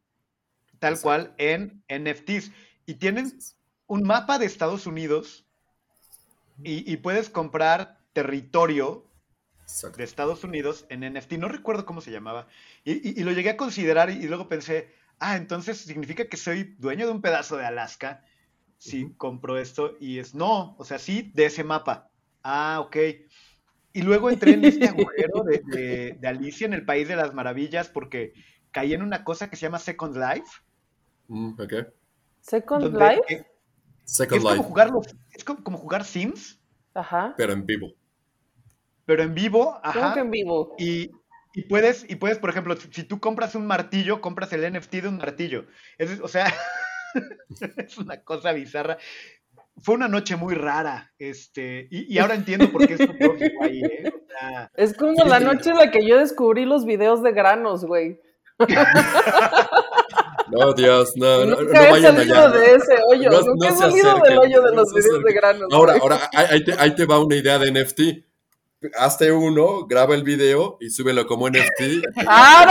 [0.80, 2.50] tal cual en NFTs.
[2.86, 3.38] Y tienen
[3.86, 5.46] un mapa de Estados Unidos
[6.62, 9.06] y, puedes comprar territorio
[9.96, 12.48] de Estados Unidos en NFT, no recuerdo cómo se llamaba,
[12.84, 17.12] y, lo llegué a considerar y, luego pensé, ah, entonces significa que soy dueño de
[17.12, 18.24] un pedazo de Alaska
[18.80, 22.10] si compro esto y es, no, o sea, sí, de ese mapa.
[22.42, 22.96] Ah, ok.
[23.92, 28.32] Y luego entré en este agujero de, Alicia en el País de las Maravillas porque
[28.70, 30.62] caí en una cosa que se llama Second Life.
[31.28, 31.60] Mm,
[32.40, 33.49] ¿Second Life?
[34.12, 34.56] Second es Life.
[34.56, 34.90] Como jugar
[35.32, 36.60] es como, jugar Sims.
[36.94, 37.34] Ajá.
[37.36, 37.92] Pero en vivo.
[39.06, 40.00] Pero en vivo, ajá.
[40.00, 40.74] ¿Cómo que en vivo?
[40.78, 41.10] Y,
[41.68, 45.18] puedes, y puedes, por ejemplo, si tú compras un martillo, compras el NFT de un
[45.18, 45.66] martillo.
[46.22, 46.52] o sea,
[47.76, 48.98] es una cosa bizarra
[49.82, 53.06] fue una noche muy rara, este, y, ahora entiendo por qué es tu
[53.62, 54.12] ahí, ¿eh?
[54.76, 58.20] es como la noche en la que yo descubrí los videos de granos, güey.
[60.50, 64.62] No, Dios, no, no, nunca he salido de ese hoyo, nunca he salido del hoyo
[64.62, 65.68] de los videos de granos.
[65.72, 68.30] Ahora, ahora, ahí te, ahí te va una idea de NFT
[68.96, 72.04] hazte uno, graba el video y súbelo como NFT.
[72.26, 72.66] ¡Ah,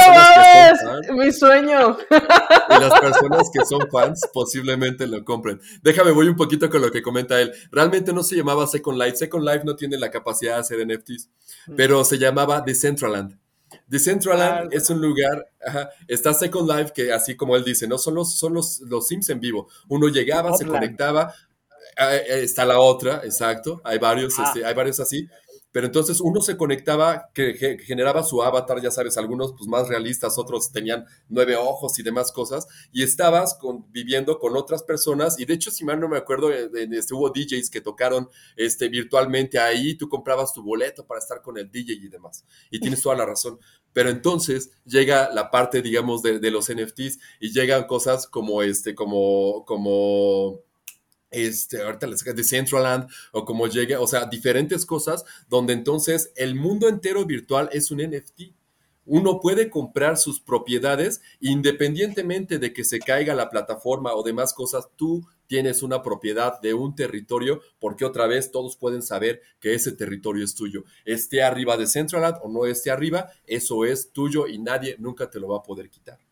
[1.08, 1.98] no Mi sueño.
[2.10, 5.60] Y las personas que son fans posiblemente lo compren.
[5.82, 7.52] Déjame, voy un poquito con lo que comenta él.
[7.72, 9.18] Realmente no se llamaba Second Life.
[9.18, 11.30] Second Life no tiene la capacidad de hacer NFTs,
[11.68, 11.76] mm.
[11.76, 13.38] pero se llamaba Decentraland.
[13.90, 15.50] Decentraland es un lugar,
[16.08, 19.30] está Second Life que así como él dice, no son los, son los, los Sims
[19.30, 19.68] en vivo.
[19.88, 21.34] Uno llegaba, se conectaba,
[21.98, 24.44] eh, eh, está la otra, exacto, hay varios, ah.
[24.46, 25.28] este, hay varios así,
[25.72, 30.38] pero entonces uno se conectaba, que, generaba su avatar, ya sabes, algunos pues más realistas,
[30.38, 33.58] otros tenían nueve ojos y demás cosas, y estabas
[33.90, 37.30] viviendo con otras personas, y de hecho, si mal no me acuerdo, eh, este, hubo
[37.30, 41.94] DJs que tocaron este, virtualmente ahí, tú comprabas tu boleto para estar con el DJ
[41.94, 43.60] y demás, y tienes toda la razón.
[43.92, 48.94] Pero entonces llega la parte, digamos, de, de los NFTs y llegan cosas como este,
[48.94, 50.62] como, como
[51.32, 56.56] este, ahorita les de Centraland o como llegue, o sea, diferentes cosas donde entonces el
[56.56, 58.54] mundo entero virtual es un NFT.
[59.06, 64.88] Uno puede comprar sus propiedades independientemente de que se caiga la plataforma o demás cosas,
[64.96, 69.94] tú tienes una propiedad de un territorio porque otra vez todos pueden saber que ese
[69.94, 70.84] territorio es tuyo.
[71.06, 75.40] Esté arriba de Centraland o no esté arriba, eso es tuyo y nadie nunca te
[75.40, 76.29] lo va a poder quitar.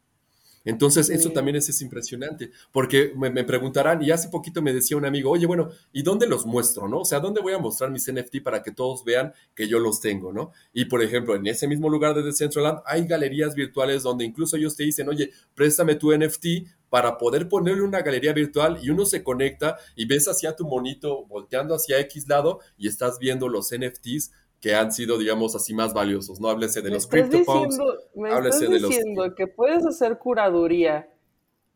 [0.67, 5.31] Entonces, eso también es, impresionante, porque me, preguntarán, y hace poquito me decía un amigo,
[5.31, 6.99] oye, bueno, ¿y dónde los muestro, no?
[6.99, 10.01] O sea, ¿dónde voy a mostrar mis NFT para que todos vean que yo los
[10.01, 10.51] tengo, no?
[10.73, 14.75] Y, por ejemplo, en ese mismo lugar de Decentraland hay galerías virtuales donde incluso ellos
[14.75, 19.23] te dicen, oye, préstame tu NFT para poder ponerle una galería virtual y uno se
[19.23, 24.31] conecta y ves hacia tu monito volteando hacia X lado y estás viendo los NFTs
[24.61, 26.49] que han sido, digamos, así más valiosos, ¿no?
[26.49, 27.77] Háblese de los CryptoPunks,
[28.15, 31.09] me estás diciendo que puedes hacer curaduría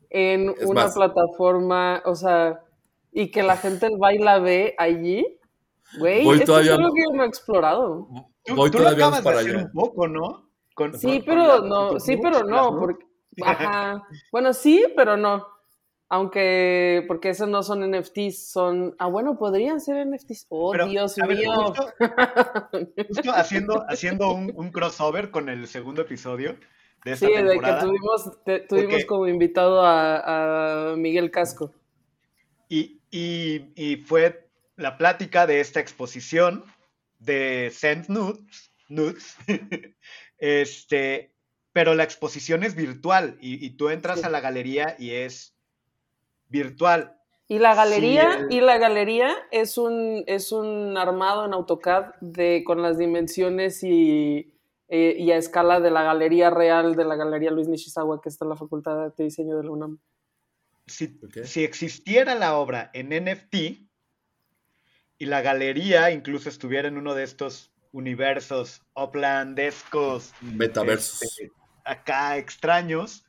[0.09, 2.63] en una plataforma, o sea,
[3.11, 5.25] y que la gente va y la ve allí,
[5.99, 8.07] güey, esto es algo que no he explorado.
[8.55, 9.57] Voy todavía para allá.
[9.59, 10.49] un poco, ¿no?
[10.97, 13.05] sí, pero no, sí, pero no, porque,
[13.45, 15.45] ajá, bueno, sí, pero no.
[16.13, 18.93] Aunque, porque esos no son NFTs, son.
[18.99, 20.47] Ah, bueno, podrían ser NFTs.
[20.49, 21.73] Oh, Dios mío.
[23.07, 26.57] justo, haciendo, haciendo un, crossover con el segundo episodio
[27.05, 27.75] de esta sí, temporada.
[27.75, 31.71] de que tuvimos, tuvimos como invitado a, Miguel Casco.
[32.67, 36.65] Y, y, fue la plática de esta exposición
[37.19, 39.37] de Send Nudes, nudes
[40.39, 41.31] este,
[41.71, 45.55] pero la exposición es virtual y, tú entras a la galería y es
[46.51, 47.17] virtual.
[47.47, 52.81] Y la galería, y la galería es un, es un armado en AutoCAD de, con
[52.81, 54.53] las dimensiones y,
[54.87, 58.45] eh, y, a escala de la galería real de la galería Luis Nishizawa que está
[58.45, 59.99] en la Facultad de Diseño de la UNAM.
[60.87, 63.55] Si, si existiera la obra en NFT
[65.17, 71.51] y la galería incluso estuviera en uno de estos universos oplandescos, metaversos, este,
[71.83, 73.25] acá extraños,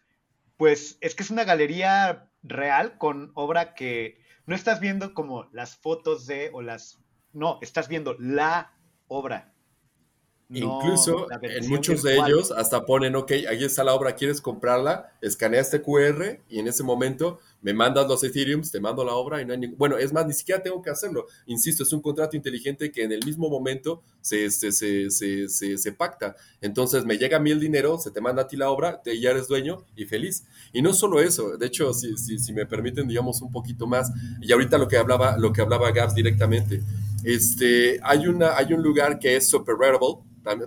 [0.57, 5.77] pues es que es una galería real con obra que no estás viendo como las
[5.77, 6.99] fotos de o las...
[7.33, 8.73] No, estás viendo la
[9.09, 9.52] obra.
[10.53, 15.13] Incluso en muchos de ellos hasta ponen, ok, ahí está la obra, ¿quieres comprarla?
[15.21, 19.41] Escanea este QR y en ese momento me mandas los Ethereums, te mando la obra
[19.41, 19.79] y no hay ningún...
[19.79, 21.27] Bueno, es más, ni siquiera tengo que hacerlo.
[21.47, 26.37] Insisto, es un contrato inteligente que en el mismo momento se, se, se, se pacta.
[26.61, 29.19] Entonces me llega a mí el dinero, se te manda a ti la obra, te,
[29.19, 30.45] ya eres dueño y feliz.
[30.73, 34.11] Y no solo eso, de hecho, si, si, si me permiten, digamos, un poquito más,
[34.41, 36.83] y ahorita lo que hablaba, lo que hablaba Gabs directamente,
[37.25, 39.77] este, hay, una, hay un lugar que es super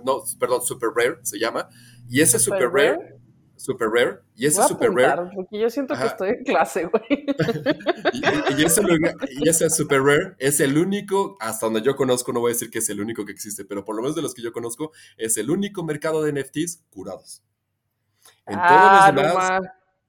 [0.04, 1.68] no, perdón, super rare se llama,
[2.08, 3.18] y ese super, rare,
[3.56, 4.18] super rare.
[4.36, 5.30] Y ese super rare.
[5.34, 7.26] Porque yo siento que estoy en clase, güey.
[8.58, 12.70] y, ese, super rare es el único, hasta donde yo conozco, no voy a decir
[12.70, 14.92] que es el único que existe, pero por lo menos de los que yo conozco,
[15.16, 17.42] es el único mercado de NFTs curados.
[18.46, 19.62] En todos los ah, demás.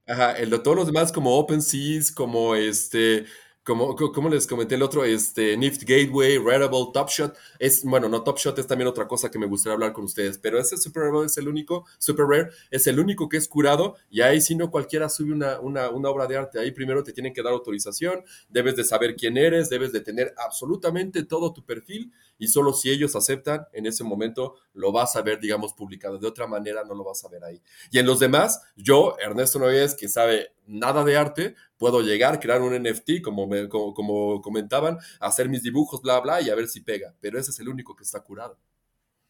[0.08, 3.26] ajá, el de todos los demás, como OpenSeas, como este
[3.68, 8.24] como, como, les comenté el otro, este, Nift Gateway, Readable, Top Shot, es, bueno, no
[8.24, 11.04] Top Shot es también otra cosa que me gustaría hablar con ustedes, pero ese Super
[11.12, 14.56] Rare es el único, Super Rare es el único que es curado y ahí si
[14.56, 17.52] no cualquiera sube una, una, una obra de arte, ahí primero te tienen que dar
[17.52, 22.74] autorización, debes de saber quién eres, debes de tener absolutamente todo tu perfil y solo
[22.74, 26.18] si ellos aceptan, en ese momento lo vas a ver, digamos, publicado.
[26.18, 27.62] De otra manera no lo vas a ver ahí.
[27.92, 32.62] Y en los demás, yo, Ernesto Noyes, que sabe nada de arte, puedo llegar, crear
[32.62, 37.14] un NFT, como, como, comentaban, hacer mis dibujos, bla, bla, y a ver si pega.
[37.20, 38.58] Pero ese es el único que está curado.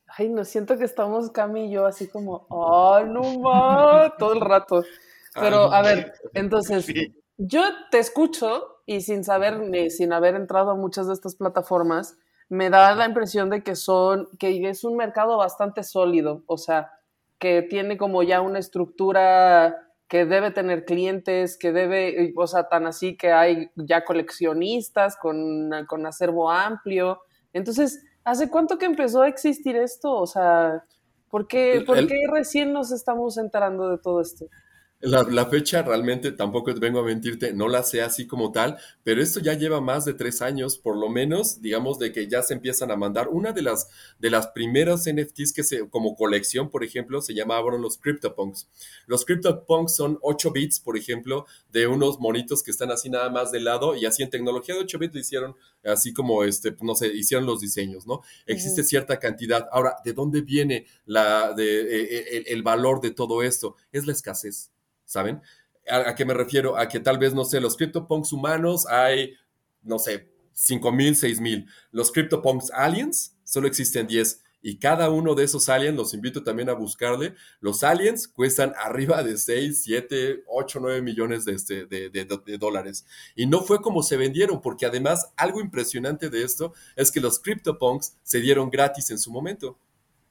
[0.07, 4.41] Ay, no siento que estamos Cami y yo así como, oh, no más, todo el
[4.41, 4.83] rato.
[5.33, 6.87] Pero, a ver, entonces,
[7.37, 12.17] yo te escucho y sin saber ni sin haber entrado a muchas de estas plataformas,
[12.49, 16.91] me da la impresión de que son, que es un mercado bastante sólido, o sea,
[17.39, 19.75] que tiene como ya una estructura
[20.07, 25.69] que debe tener clientes, que debe, o sea, tan así que hay ya coleccionistas con,
[25.87, 27.21] con acervo amplio.
[27.51, 30.13] Entonces, ¿hace cuánto que empezó a existir esto?
[30.13, 30.85] O sea,
[31.29, 34.45] ¿por qué, ¿por qué recién nos estamos enterando de todo esto?
[34.99, 39.39] La, fecha realmente tampoco vengo a mentirte, no la sé así como tal, pero esto
[39.39, 42.89] ya lleva más de tres años, por lo menos, digamos, de que ya se empiezan
[42.89, 43.27] a mandar.
[43.27, 47.79] Una de las, de las primeras NFTs que se, como colección, por ejemplo, se llamaban
[47.79, 48.69] los CryptoPunks.
[49.05, 53.51] Los CryptoPunks son 8 bits, por ejemplo, de unos monitos que están así nada más
[53.51, 56.95] de lado y así en tecnología de 8 bits lo hicieron así como, este, no
[56.95, 58.21] sé, hicieron los diseños, ¿no?
[58.47, 59.67] Existe cierta cantidad.
[59.71, 63.75] Ahora, ¿de dónde viene la, de, e, e, el valor de todo esto?
[63.91, 64.71] Es la escasez
[65.07, 65.41] ¿saben?
[65.89, 66.77] ¿A, qué me refiero?
[66.77, 69.33] A que tal vez, no sé, los CryptoPunks humanos hay,
[69.81, 71.65] no sé, 5000, 6000.
[71.91, 74.43] Los CryptoPunks aliens solo existen 10.
[74.61, 79.23] Y cada uno de esos aliens, los invito también a buscarle, los aliens cuestan arriba
[79.23, 83.05] de 6, 7, 8, 9 millones de, este, de, de, dólares.
[83.35, 87.39] Y no fue como se vendieron, porque además algo impresionante de esto es que los
[87.39, 89.77] CryptoPunks se dieron gratis en su momento.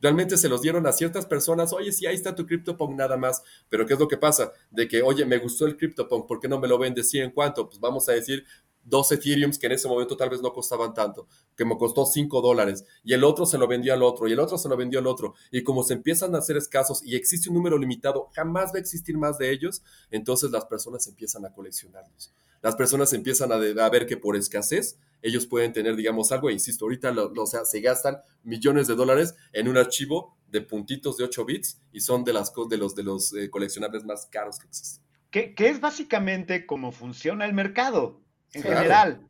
[0.01, 3.43] Realmente se los dieron a ciertas personas, oye, sí, ahí está tu CryptoPunk nada más,
[3.69, 4.53] pero ¿qué es lo que pasa?
[4.71, 7.11] De que, oye, me gustó el CryptoPunk, ¿por qué no me lo vendes?
[7.11, 7.69] Sí, ¿en cuánto?
[7.69, 8.45] Pues vamos a decir
[8.87, 12.41] dos Ethereums que en ese momento tal vez no costaban tanto, que me costó 5
[12.41, 14.99] dólares, y el otro se lo vendió al otro, y el otro se lo vendió
[15.01, 18.71] al otro, y como se empiezan a hacer escasos y existe un número limitado, jamás
[18.73, 22.33] va a existir más de ellos, entonces las personas empiezan a coleccionarlos.
[22.63, 26.85] Las personas empiezan a, ver que por escasez ellos pueden tener, digamos, algo, e insisto,
[26.85, 31.45] ahorita o sea, se gastan millones de dólares en un archivo de puntitos de 8
[31.45, 35.05] bits y son de, las, de los, de los eh, coleccionables más caros que existen.
[35.31, 38.23] Que, es básicamente cómo funciona el mercado
[38.53, 39.21] en general.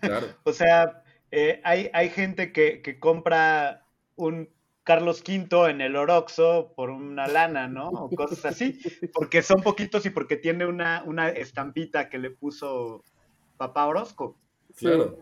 [0.00, 0.26] Claro.
[0.44, 3.84] o sea, eh, hay, hay gente que, que compra
[4.14, 4.48] un
[4.86, 7.88] Carlos V en el Oroxo por una lana, ¿no?
[7.88, 8.78] O cosas así,
[9.12, 13.02] porque son poquitos y porque tiene una, una estampita que le puso
[13.56, 14.38] papá Orozco.
[14.76, 15.18] Claro.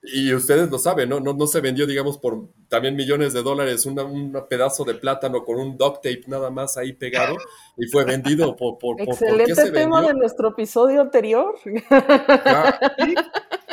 [0.00, 1.18] Y ustedes lo saben, ¿no?
[1.18, 1.34] ¿no?
[1.34, 5.76] No se vendió, digamos, por también millones de dólares un pedazo de plátano con un
[5.76, 7.36] duct tape nada más ahí pegado
[7.76, 8.78] y fue vendido por...
[8.78, 11.54] por Excelente tema de nuestro episodio anterior.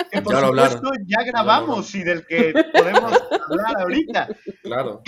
[0.09, 3.11] Que por ya supuesto ya grabamos y del que podemos
[3.49, 4.29] hablar ahorita.
[4.61, 5.01] Claro.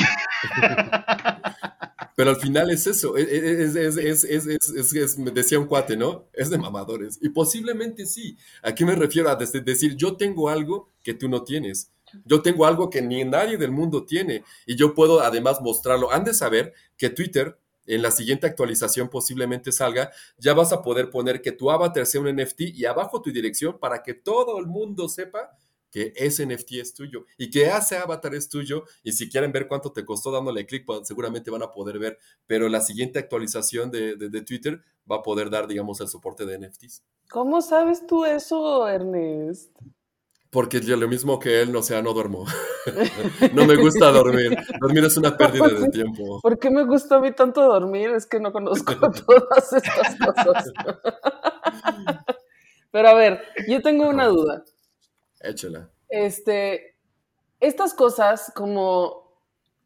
[2.15, 6.25] Pero al final es eso, es, es, decía un cuate, ¿no?
[6.33, 7.17] Es de mamadores.
[7.21, 8.37] Y posiblemente sí.
[8.61, 9.29] ¿A qué me refiero?
[9.29, 11.91] A decir, yo tengo algo que tú no tienes.
[12.25, 14.43] Yo tengo algo que ni nadie del mundo tiene.
[14.65, 16.11] Y yo puedo además mostrarlo.
[16.11, 21.09] Han de saber que Twitter, en la siguiente actualización posiblemente salga, ya vas a poder
[21.09, 24.67] poner que tu avatar sea un NFT y abajo tu dirección para que todo el
[24.67, 25.49] mundo sepa
[25.91, 29.67] que ese NFT es tuyo y que ese avatar es tuyo y si quieren ver
[29.67, 33.91] cuánto te costó dándole clic, pues, seguramente van a poder ver, pero la siguiente actualización
[33.91, 37.03] de, Twitter va a poder dar, digamos, el soporte de NFTs.
[37.29, 39.71] ¿Cómo sabes tú eso, Ernest?
[40.51, 42.43] Porque yo lo mismo que él, no sea, no duermo.
[43.53, 44.57] no me gusta dormir.
[44.81, 46.39] Dormir es una pérdida de tiempo.
[46.41, 48.09] ¿Por qué me gusta a mí tanto dormir?
[48.09, 48.93] Es que no conozco
[49.27, 50.73] todas estas cosas.
[52.91, 54.63] Pero a ver, yo tengo una duda.
[55.39, 55.91] Échala.
[56.09, 56.95] Este,
[57.59, 59.35] estas cosas como,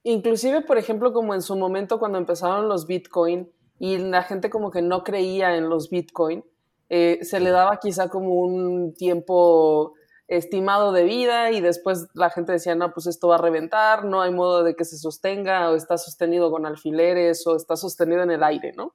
[0.03, 4.71] inclusive, por ejemplo, como en su momento cuando empezaron los Bitcoin y la gente como
[4.71, 6.45] que no creía en los Bitcoin,
[6.87, 9.95] eh, se le daba quizá como un tiempo
[10.37, 14.21] estimado de vida y después la gente decía, no, pues esto va a reventar, no
[14.21, 18.31] hay modo de que se sostenga o está sostenido con alfileres o está sostenido en
[18.31, 18.93] el aire, ¿no?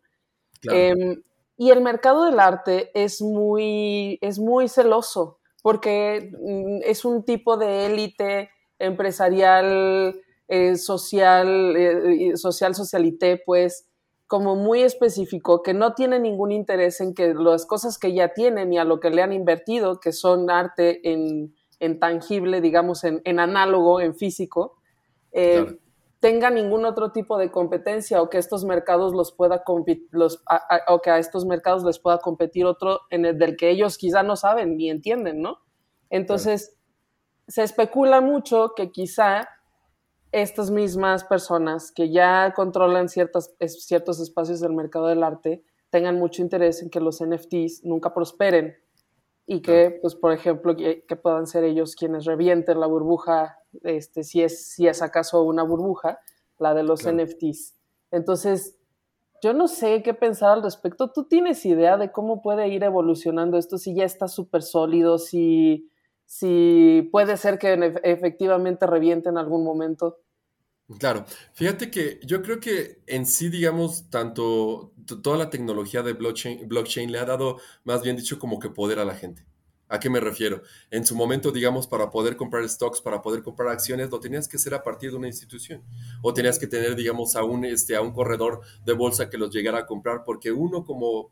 [0.71, 1.23] Em,
[1.57, 7.57] y el mercado del arte es muy, es muy celoso porque mm, es un tipo
[7.57, 13.88] de élite empresarial, eh, social, eh, social, socialité, pues,
[14.29, 18.73] como muy específico, que no tiene ningún interés en que las cosas que ya tienen
[18.73, 24.03] y a lo que le han invertido, que son arte en, tangible, digamos, en, análogo,
[24.03, 24.77] en físico,
[25.33, 25.79] eh,
[26.21, 29.63] tenga ningún otro tipo de competencia o que estos mercados los pueda
[30.11, 30.45] los,
[30.89, 34.23] o que a estos mercados les pueda competir otro en el del que ellos quizá
[34.23, 35.61] no saben ni entienden, ¿no?
[36.11, 36.77] Entonces,
[37.47, 39.49] se especula mucho que quizá
[40.33, 43.51] estas mismas personas que ya controlan ciertos
[44.21, 48.77] espacios del mercado del arte tengan mucho interés en que los NFTs nunca prosperen
[49.47, 54.43] y que, pues, por ejemplo, que, puedan ser ellos quienes revienten la burbuja, este, si,
[54.43, 56.21] es, si es acaso una burbuja,
[56.59, 57.75] la de los NFTs.
[58.11, 58.77] Entonces,
[59.41, 61.13] yo no sé qué pensar al respecto.
[61.13, 63.79] ¿Tú tienes idea de cómo puede ir evolucionando esto?
[63.79, 65.91] Si ya está súper sólido, si
[66.29, 70.19] si puede ser que efectivamente reviente en algún momento.
[70.99, 71.25] Claro,
[71.55, 77.11] fíjate que yo creo que en sí, digamos, tanto toda la tecnología de blockchain, blockchain
[77.11, 79.47] le ha dado, más bien dicho, como que poder a la gente.
[79.89, 80.61] ¿A qué me refiero?
[80.91, 84.59] En su momento, digamos, para poder comprar stocks, para poder comprar acciones, lo tenías que
[84.59, 85.83] hacer a partir de una institución.
[86.21, 89.51] O tenías que tener, digamos, a un, este, a un corredor de bolsa que los
[89.51, 91.31] llegara a comprar, porque uno como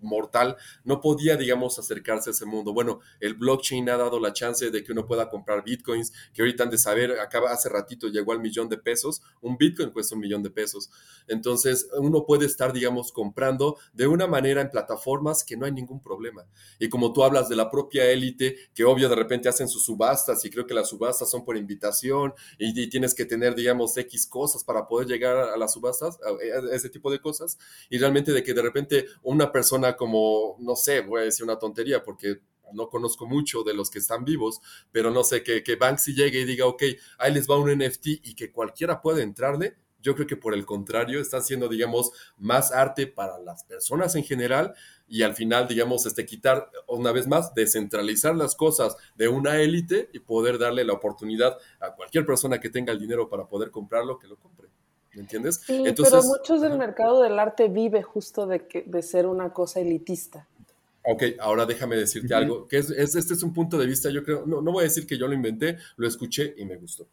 [0.00, 2.72] mortal no podía, digamos, acercarse a ese mundo.
[2.72, 6.64] Bueno, el blockchain ha dado la chance de que uno pueda comprar bitcoins, que ahorita
[6.64, 10.20] han de saber, acaba hace ratito llegó al millón de pesos, un bitcoin cuesta un
[10.20, 10.90] millón de pesos.
[11.28, 16.00] Entonces, uno puede estar, digamos, comprando de una manera en plataformas que no hay ningún
[16.00, 16.46] problema.
[16.78, 20.44] Y como tú hablas de la propia élite, que obvio de repente hacen sus subastas
[20.44, 24.62] y creo que las subastas son por invitación y, tienes que tener, digamos, X cosas
[24.62, 27.58] para poder llegar a, las subastas, a ese tipo de cosas.
[27.90, 31.58] Y realmente de que de repente una persona como, no sé, voy a decir una
[31.58, 32.40] tontería porque
[32.72, 34.60] no conozco mucho de los que están vivos,
[34.90, 36.82] pero no sé, que, que Banksy llegue y diga, ok,
[37.18, 39.76] ahí les va un NFT y que cualquiera puede entrarle,
[40.06, 44.24] yo creo que por el contrario, está haciendo, digamos, más arte para las personas en
[44.24, 44.74] general
[45.08, 50.08] y al final, digamos, este, quitar, una vez más, descentralizar las cosas de una élite
[50.12, 54.18] y poder darle la oportunidad a cualquier persona que tenga el dinero para poder comprarlo,
[54.18, 54.68] que lo compre.
[55.16, 55.62] ¿Me entiendes?
[55.66, 59.80] Sí, pero muchos del mercado del arte vive justo de, que, de ser una cosa
[59.80, 60.46] elitista.
[61.02, 64.44] Ok, ahora déjame decirte algo, que es, este es un punto de vista, yo creo,
[64.44, 67.06] no, no voy a decir que yo lo inventé, lo escuché y me gustó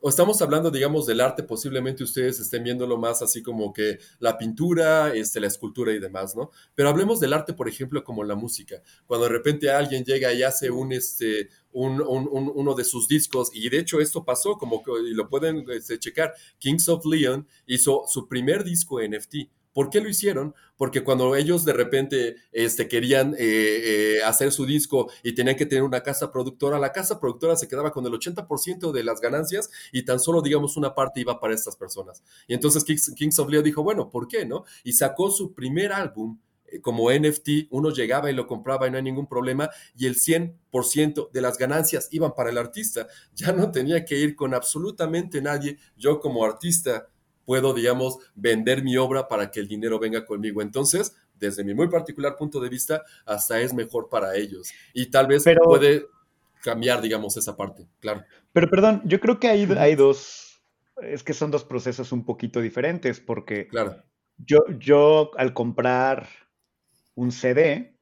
[0.00, 4.36] o estamos hablando, digamos, del arte, posiblemente ustedes estén viéndolo más así como que la
[4.38, 6.50] pintura, este, la escultura y demás, ¿no?
[6.74, 8.82] Pero hablemos del arte, por ejemplo, como la música.
[9.06, 13.50] Cuando de repente alguien llega y hace un, este, un, un, uno de sus discos,
[13.52, 17.46] y de hecho esto pasó, como que y lo pueden este, checar, Kings of Leon
[17.66, 20.54] hizo su primer disco NFT ¿Por qué lo hicieron?
[20.78, 25.66] Porque cuando ellos de repente este, querían eh, eh, hacer su disco y tenían que
[25.66, 29.68] tener una casa productora, la casa productora se quedaba con el 80% de las ganancias
[29.92, 32.22] y tan solo, digamos, una parte iba para estas personas.
[32.48, 34.64] Y entonces Kings, of Leon dijo, bueno, ¿por qué no?
[34.82, 38.96] Y sacó su primer álbum eh, como NFT, uno llegaba y lo compraba y no
[38.96, 43.08] hay ningún problema, y el 100% de las ganancias iban para el artista.
[43.34, 45.76] Ya no tenía que ir con absolutamente nadie.
[45.98, 47.08] Yo como artista
[47.46, 50.60] puedo, digamos, vender mi obra para que el dinero venga conmigo.
[50.60, 54.70] Entonces, desde mi muy particular punto de vista, hasta es mejor para ellos.
[54.92, 56.06] Y tal vez puede
[56.62, 58.24] cambiar, digamos, esa parte, claro.
[58.52, 60.60] Pero perdón, yo creo que hay, hay dos,
[61.00, 64.02] es que son dos procesos un poquito diferentes, porque claro.
[64.36, 66.28] yo, yo al comprar
[67.14, 67.96] un CD,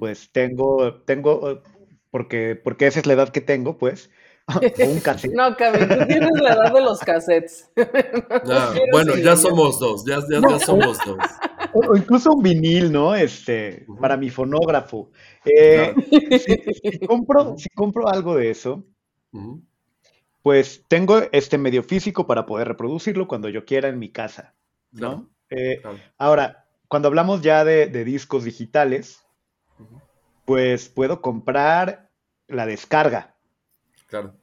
[0.00, 1.62] pues tengo, tengo,
[2.10, 4.10] porque, porque esa es la edad que tengo, pues,
[4.86, 5.34] un cassette.
[5.34, 7.70] No, Cami, tú tienes la edad de los cassettes.
[8.92, 11.18] bueno, ya somos dos, ya, ya, somos dos.
[11.74, 13.14] O, incluso un vinil, ¿no?
[13.14, 15.10] Este, para mi fonógrafo.
[15.44, 15.94] Eh,
[16.82, 18.84] si, compro, si compro algo de eso,
[20.42, 24.54] pues tengo este medio físico para poder reproducirlo cuando yo quiera en mi casa,
[24.92, 25.28] ¿no?
[25.50, 25.82] Eh,
[26.16, 29.22] ahora, cuando hablamos ya de, de discos digitales,
[30.46, 32.10] pues puedo comprar
[32.46, 33.37] la descarga,
[34.08, 34.34] Claro.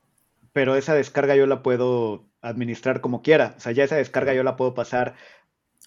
[0.53, 3.55] Pero esa descarga yo la puedo administrar como quiera.
[3.57, 5.15] O sea, ya esa descarga yo la puedo pasar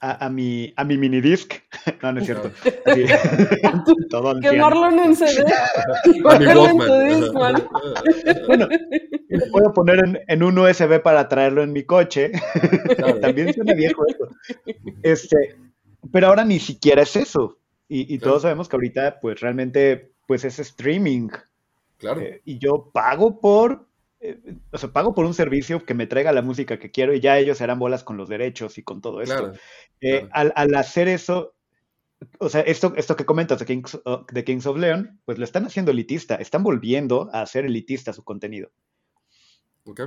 [0.00, 1.54] a, mi, a mi mini disc.
[2.02, 2.50] no, no es cierto.
[4.40, 5.44] Quemarlo en un CD.
[8.46, 8.68] bueno,
[9.28, 12.32] lo puedo poner en, en, un USB para traerlo en mi coche.
[13.20, 14.28] También suena viejo eso.
[15.02, 15.56] Este,
[16.12, 17.58] pero ahora ni siquiera es eso.
[17.88, 21.28] Y, y todos sabemos que ahorita, pues realmente, pues es streaming.
[21.98, 22.20] Claro.
[22.20, 23.88] Eh, y yo pago por,
[24.20, 24.40] eh,
[24.72, 27.38] o sea, pago por un servicio que me traiga la música que quiero y ya
[27.38, 29.52] ellos harán bolas con los derechos y con todo esto.
[30.00, 31.54] Eh, al, hacer eso,
[32.38, 33.98] o sea, esto, esto que comentas de Kings,
[34.32, 38.22] de Kings of Leon, pues lo están haciendo elitista, están volviendo a hacer elitista su
[38.24, 38.70] contenido.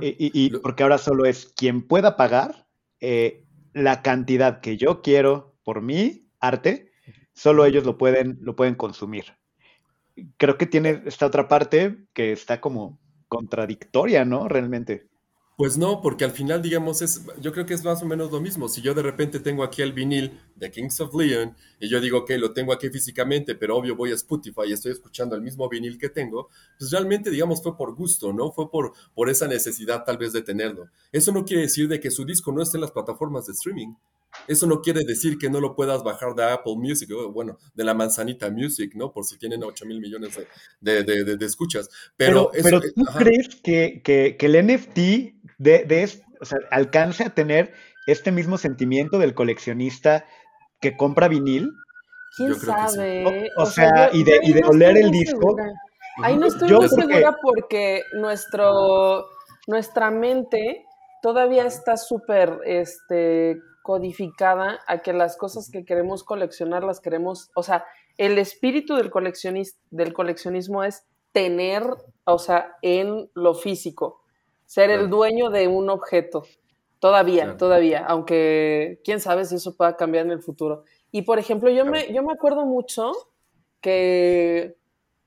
[0.00, 2.66] Y, porque ahora solo es quien pueda pagar
[3.72, 6.92] la cantidad que yo quiero por mi arte,
[7.34, 9.36] solo ellos lo pueden, lo pueden consumir.
[10.36, 12.98] Creo que tiene esta otra parte que está como
[13.28, 14.48] contradictoria, ¿no?
[14.48, 15.08] Realmente.
[15.56, 18.40] Pues no, porque al final, digamos, es, yo creo que es más o menos lo
[18.40, 18.68] mismo.
[18.68, 22.24] Si yo de repente tengo aquí el vinil de Kings of Leon y yo digo,
[22.24, 25.68] que lo tengo aquí físicamente, pero obvio voy a Spotify y estoy escuchando el mismo
[25.68, 26.48] vinil que tengo,
[26.78, 28.50] pues realmente, digamos, fue por gusto, ¿no?
[28.50, 30.88] Fue por, por esa necesidad tal vez de tenerlo.
[31.12, 33.94] Eso no quiere decir de que su disco no esté en las plataformas de streaming.
[34.48, 37.94] Eso no quiere decir que no lo puedas bajar de Apple Music, bueno, de la
[37.94, 39.12] manzanita Music, ¿no?
[39.12, 40.38] Por si tienen 8 mil millones
[40.80, 41.88] de, de, escuchas.
[42.16, 44.98] Pero, pero, ¿tú crees que, que, que, el NFT
[45.58, 47.72] de, o sea, alcance a tener
[48.06, 50.26] este mismo sentimiento del coleccionista
[50.80, 51.70] que compra vinil?
[52.36, 53.48] ¿Quién sabe?
[53.56, 55.56] O, sea, y de, y de oler el disco.
[56.22, 59.26] Ahí no estoy muy segura porque nuestro,
[59.66, 60.84] nuestra mente
[61.22, 67.62] todavía está súper este, codificada a que las cosas que queremos coleccionar las queremos, o
[67.62, 67.84] sea,
[68.16, 69.10] el espíritu del,
[69.90, 71.84] del coleccionismo es tener,
[72.24, 74.22] o sea, en lo físico,
[74.66, 76.44] ser el dueño de un objeto.
[76.98, 80.84] Todavía, todavía, aunque quién sabe si eso pueda cambiar en el futuro.
[81.10, 83.12] Y por ejemplo, yo, me, yo me acuerdo mucho
[83.80, 84.76] que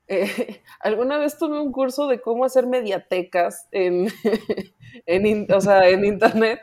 [0.08, 4.08] eh, alguna vez tuve un curso de cómo hacer mediatecas en,
[5.06, 6.60] en, o sea, en internet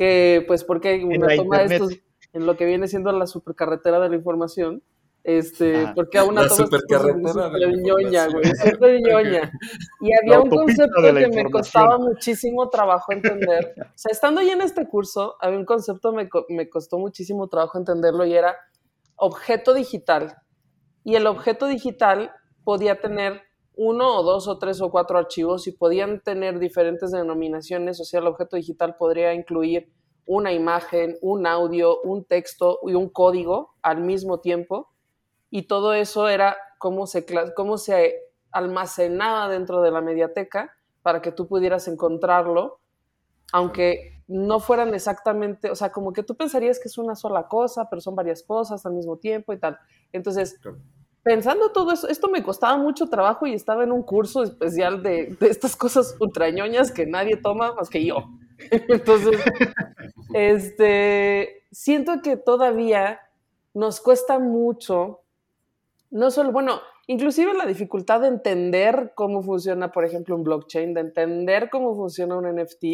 [0.00, 1.98] que pues porque una toma estos
[2.32, 4.82] en lo que viene siendo la supercarretera de la información,
[5.24, 9.52] este, porque a una toma supercarretera de ñoña, güey, súper ñoña.
[10.00, 13.74] Y había un concepto que me costaba muchísimo trabajo entender.
[13.78, 17.48] O sea, estando ahí en este curso, había un concepto que me, me costó muchísimo
[17.48, 18.56] trabajo entenderlo y era
[19.16, 20.34] objeto digital.
[21.04, 22.32] Y el objeto digital
[22.64, 23.42] podía tener
[23.76, 28.20] uno o dos o tres o cuatro archivos y podían tener diferentes denominaciones, o sea,
[28.20, 29.92] el objeto digital podría incluir
[30.26, 34.90] una imagen, un audio, un texto y un código al mismo tiempo,
[35.50, 38.14] y todo eso era cómo se, cómo se
[38.52, 42.80] almacenaba dentro de la mediateca para que tú pudieras encontrarlo,
[43.52, 47.88] aunque no fueran exactamente, o sea, como que tú pensarías que es una sola cosa,
[47.90, 49.76] pero son varias cosas al mismo tiempo y tal.
[50.12, 50.60] Entonces,
[51.22, 55.36] pensando todo eso, esto me costaba mucho trabajo y estaba en un curso especial de,
[55.40, 58.24] estas cosas ultrañoñas que nadie toma más que yo.
[58.70, 59.40] Entonces,
[60.34, 63.20] este, siento que todavía
[63.74, 65.20] nos cuesta mucho,
[66.10, 71.00] no solo, bueno, inclusive la dificultad de entender cómo funciona, por ejemplo, un blockchain, de
[71.00, 72.84] entender cómo funciona un NFT,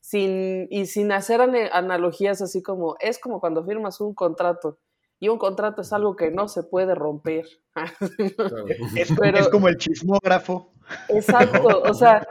[0.00, 4.78] sin, y sin hacer analogías así como, es como cuando firmas un contrato
[5.18, 7.46] y un contrato es algo que no se puede romper.
[8.96, 10.72] Es, como el chismógrafo.
[11.08, 12.26] Exacto, o sea,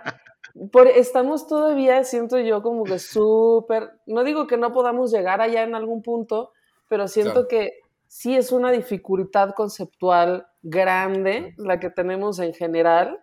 [0.71, 5.63] por, estamos todavía, siento yo, como que súper, no digo que no podamos llegar allá
[5.63, 6.51] en algún punto,
[6.87, 13.19] pero siento que sí es una dificultad conceptual grande la que tenemos en general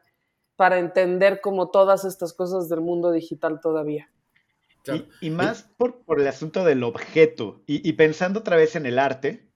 [0.56, 4.10] para entender como todas estas cosas del mundo digital todavía.
[5.20, 8.98] Y, más por, por, el asunto del objeto, y, y, pensando otra vez en el
[8.98, 9.51] arte,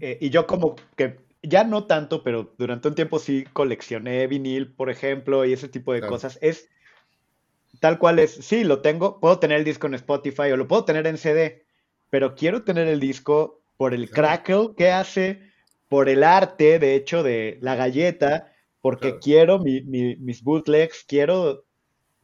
[0.00, 4.72] eh, y yo como que ya no tanto, pero durante un tiempo sí coleccioné vinil,
[4.72, 6.38] por ejemplo, y ese tipo de cosas.
[6.40, 6.68] Es
[7.80, 10.84] tal cual es, sí, lo tengo, puedo tener el disco en Spotify o lo puedo
[10.84, 11.64] tener en CD,
[12.10, 15.50] pero quiero tener el disco por el crackle que hace,
[15.88, 21.64] por el arte, de hecho, de la galleta, porque quiero mis bootlegs, quiero,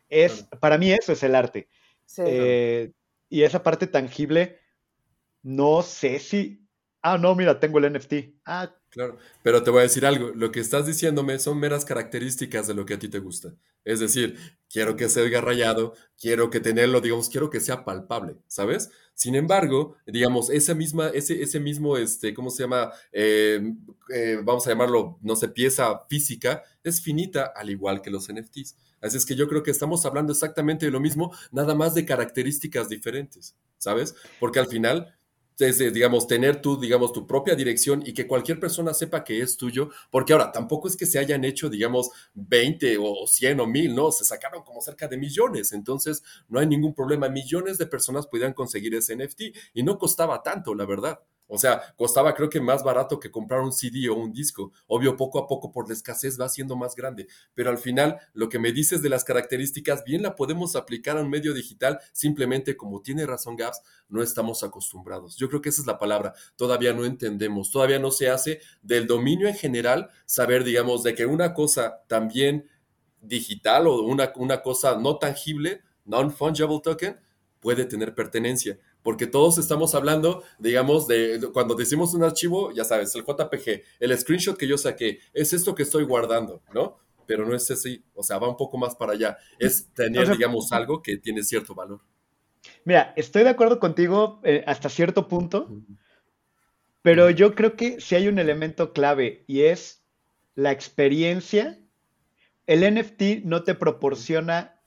[0.09, 1.69] es, para mí eso es el arte.
[2.19, 2.93] Eh,
[3.29, 4.59] y esa parte tangible,
[5.43, 6.60] no sé si,
[7.03, 8.15] Ah, no, mira, tengo el NFT.
[8.45, 9.17] Ah, claro.
[9.43, 10.31] Pero te voy a decir algo.
[10.35, 13.55] Lo que estás diciéndome son meras características de lo que a ti te gusta.
[13.85, 14.37] Es decir,
[14.69, 18.91] quiero que sea rayado, quiero que tenerlo, digamos, quiero que sea palpable, ¿sabes?
[19.15, 22.93] Sin embargo, digamos, esa misma, ese, ese mismo, este, ¿cómo se llama?
[23.13, 23.75] Eh,
[24.15, 28.77] eh, vamos a llamarlo, no sé, pieza física, es finita, al igual que los NFTs.
[29.01, 32.05] Así es que yo creo que estamos hablando exactamente de lo mismo, nada más de
[32.05, 34.15] características diferentes, ¿sabes?
[34.39, 35.17] Porque al final
[35.61, 39.57] desde, digamos, tener tú, digamos, tu propia dirección y que cualquier persona sepa que es
[39.59, 43.95] tuyo, porque ahora tampoco es que se hayan hecho, digamos, 20 o 100 o 1000,
[43.95, 44.11] ¿no?
[44.11, 47.29] Se sacaron como cerca de millones, entonces no hay ningún problema.
[47.29, 49.43] Millones de personas podían conseguir ese NFT
[49.75, 51.21] y no costaba tanto, la verdad.
[51.53, 54.73] O sea, costaba creo que más barato que comprar un CD o un disco.
[54.87, 57.27] Obvio, poco a poco por la escasez va siendo más grande.
[57.55, 61.23] Pero al final, lo que me dices de las características, bien la podemos aplicar a
[61.23, 65.37] un medio digital, simplemente como tiene razón Gaps, no estamos acostumbrados.
[65.37, 66.35] Yo creo que esa es la palabra.
[66.55, 71.27] Todavía no entendemos, todavía no se hace del dominio en general saber, digamos, de que
[71.27, 72.69] una cosa también
[73.21, 77.19] digital o una, una cosa no tangible, non-fungible token,
[77.59, 83.15] puede tener pertenencia porque todos estamos hablando, digamos, de cuando decimos un archivo, ya sabes,
[83.15, 86.99] el JPG, el screenshot que yo saqué, es esto que estoy guardando, ¿no?
[87.27, 89.39] Pero no es así, o sea, va un poco más para allá.
[89.59, 92.01] Es tener, digamos, algo que tiene cierto valor.
[92.85, 95.69] Mira, estoy de acuerdo contigo eh, hasta cierto punto,
[97.03, 100.01] pero yo creo que si hay un elemento clave y es
[100.55, 101.79] la experiencia.
[102.67, 104.81] El NFT no te proporciona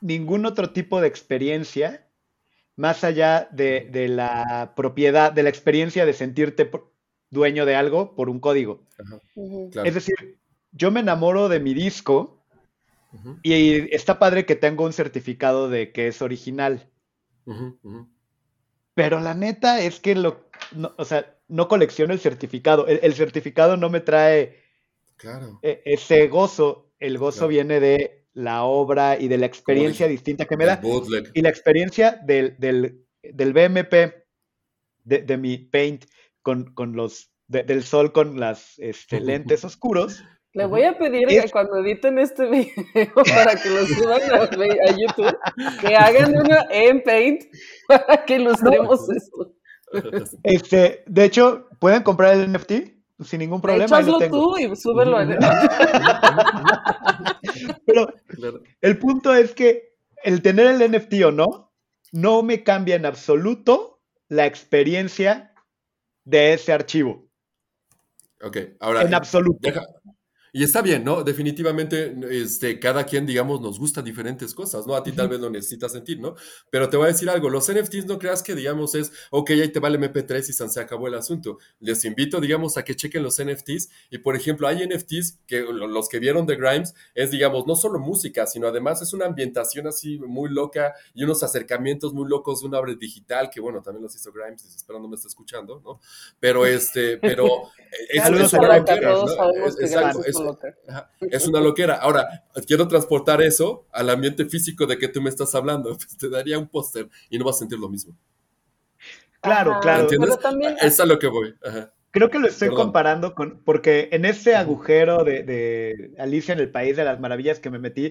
[0.00, 2.07] ningún otro tipo de experiencia
[2.78, 6.70] más allá de, la propiedad, de la experiencia de sentirte
[7.28, 8.84] dueño de algo por un código.
[9.84, 10.38] Es decir,
[10.70, 12.40] yo me enamoro de mi disco
[13.42, 16.88] y está padre que tengo un certificado de que es original.
[18.94, 22.86] Pero la neta es que lo, no, o sea, no colecciono el certificado.
[22.86, 24.62] El, certificado no me trae
[25.62, 26.92] e, ese gozo.
[27.00, 30.80] El gozo viene de la obra y de la experiencia distinta que me da.
[31.34, 34.14] Y la experiencia del, del, del BMP,
[35.02, 36.04] de, mi paint,
[36.40, 40.22] con, con los del sol con las este, lentes oscuros.
[40.52, 44.46] Le voy a pedir que cuando editen este video para que lo suban a,
[44.96, 45.38] YouTube,
[45.80, 47.42] que hagan una en Paint
[47.88, 49.54] para que ilustremos esto.
[50.44, 53.98] Este, de hecho, pueden comprar el NFT sin ningún problema.
[53.98, 55.38] Hazlo tú y súbelo en
[57.86, 58.14] Pero
[58.80, 61.72] el punto es que el tener el NFT o no,
[62.12, 65.54] no me cambia en absoluto la experiencia
[66.24, 67.28] de ese archivo.
[68.42, 69.02] Ok, ahora.
[69.02, 69.68] En absoluto.
[70.52, 71.22] Y está bien, ¿no?
[71.22, 74.94] Definitivamente, este, cada quien, digamos, nos gusta diferentes cosas, ¿no?
[74.94, 76.34] A ti tal vez lo necesitas sentir, ¿no?
[76.70, 79.68] Pero te voy a decir algo, los NFTs no creas que, digamos, es, ok, ahí
[79.68, 81.58] te vale MP3 y se acabó el asunto.
[81.80, 86.08] Les invito, digamos, a que chequen los NFTs y, por ejemplo, hay NFTs que los
[86.08, 90.18] que vieron de Grimes es, digamos, no solo música, sino además es una ambientación así
[90.18, 94.14] muy loca y unos acercamientos muy locos de una obra digital, que bueno, también los
[94.14, 96.00] hizo Grimes, espero no me esté escuchando, ¿no?
[96.40, 97.46] Pero este, pero
[98.08, 98.24] es,
[100.26, 100.37] es,
[101.20, 101.96] es una loquera.
[101.96, 105.90] Ahora, quiero transportar eso al ambiente físico de que tú me estás hablando.
[105.98, 108.14] Pues, te daría un póster y no vas a sentir lo mismo.
[109.40, 110.02] Claro, claro.
[110.02, 110.38] ¿Entiendes?
[110.80, 111.54] Es a lo que voy.
[112.10, 116.96] Creo que lo estoy comparando con, porque en ese agujero de, Alicia en el País
[116.96, 118.10] de las Maravillas que me metí,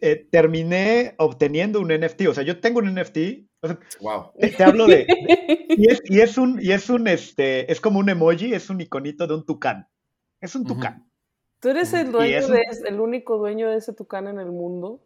[0.00, 2.22] eh, terminé obteniendo un NFT.
[2.28, 3.18] O sea, yo tengo un NFT.
[4.00, 4.32] wow.
[4.38, 5.06] Te, hablo de,
[5.68, 9.34] y, es, un, y es un, este, es como un emoji, es un iconito de
[9.34, 9.88] un tucán.
[10.40, 11.09] Es un tucán.
[11.60, 15.00] ¿Tú eres el dueño de, el único dueño de ese tucán en el mundo?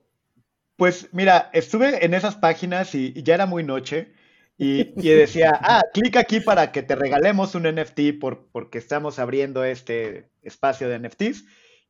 [0.76, 4.12] Pues mira, estuve en esas páginas y, ya era muy noche
[4.56, 9.64] y, decía, ah, clic aquí para que te regalemos un NFT por, porque estamos abriendo
[9.64, 11.44] este espacio de NFTs.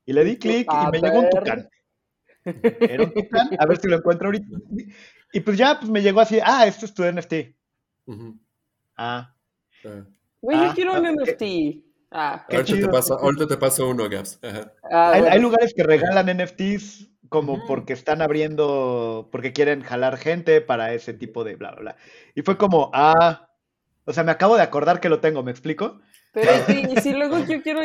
[0.06, 1.68] Y le di clic y me llegó un tucán.
[2.44, 4.46] Era un tucán, a ver si lo encuentro ahorita.
[5.32, 7.34] Y pues ya pues me llegó así, ah, esto es tu NFT.
[8.96, 9.34] Ah.
[10.40, 11.83] Güey, yo ah, quiero un ah, NFT.
[12.16, 14.38] Ah, ahorita, te paso, ahorita te paso uno, Gaps.
[14.88, 20.94] Ah, hay, lugares que regalan NFTs como porque están abriendo, porque quieren jalar gente para
[20.94, 21.96] ese tipo de bla, bla, bla.
[22.36, 23.48] Y fue como, ah,
[24.04, 26.00] o sea, me acabo de acordar que lo tengo, ¿me explico?
[26.32, 27.80] Pero y si luego yo quiero,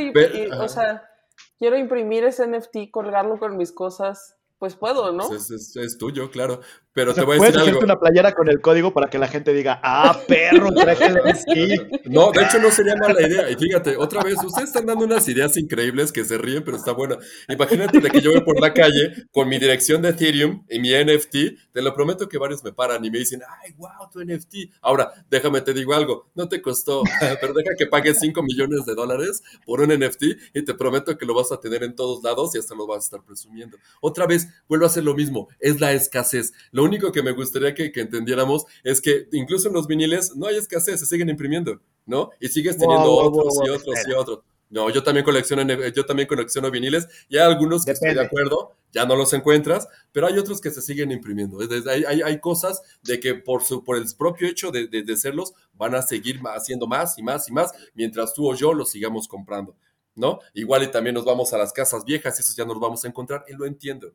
[0.61, 1.09] o sea,
[1.57, 5.27] quiero imprimir ese NFT, colgarlo con mis cosas, pues puedo, ¿no?
[5.27, 6.61] Pues es, tuyo, claro.
[7.00, 7.80] Pero te voy a decir algo.
[7.80, 12.30] una playera con el código para que la gente diga, ah, perro, traje el No,
[12.32, 13.50] de hecho no sería mala idea.
[13.50, 16.91] Y fíjate, otra vez, ustedes están dando unas ideas increíbles que se ríen, pero está
[16.91, 17.18] bueno.
[17.47, 20.89] Imagínate de que yo voy por la calle con mi dirección de Ethereum y mi
[20.89, 21.72] NFT.
[21.72, 24.70] Te lo prometo que varios me paran y me dicen, ay, wow, tu NFT.
[24.82, 27.04] Ahora, déjame te digo algo, no te costó,
[27.39, 30.24] pero deja que pagues 5 millones de dólares por un NFT
[30.54, 32.97] y te prometo que lo vas a tener en todos lados y hasta lo vas
[32.97, 33.78] a estar presumiendo.
[34.02, 36.52] Otra vez, vuelvo a hacer lo mismo, es la escasez.
[36.72, 40.58] Lo único que me gustaría que, entendiéramos es que incluso en los viniles no hay
[40.58, 42.32] escasez, se siguen imprimiendo, ¿no?
[42.40, 44.40] Y sigues teniendo otros y otros y otros.
[44.70, 48.76] No, yo también colecciono, yo también colecciono viniles y hay algunos que estoy de acuerdo,
[48.92, 51.58] ya no los encuentras, pero hay otros que se siguen imprimiendo.
[51.90, 55.18] Hay, hay, hay cosas de que por, su, por el propio hecho de, de, de
[55.18, 58.92] serlos van a seguir haciendo más y más y más mientras tú o yo los
[58.92, 59.76] sigamos comprando,
[60.14, 60.40] ¿no?
[60.54, 63.08] Igual y también nos vamos a las casas viejas y eso ya nos vamos a
[63.08, 64.14] encontrar y lo entiendo.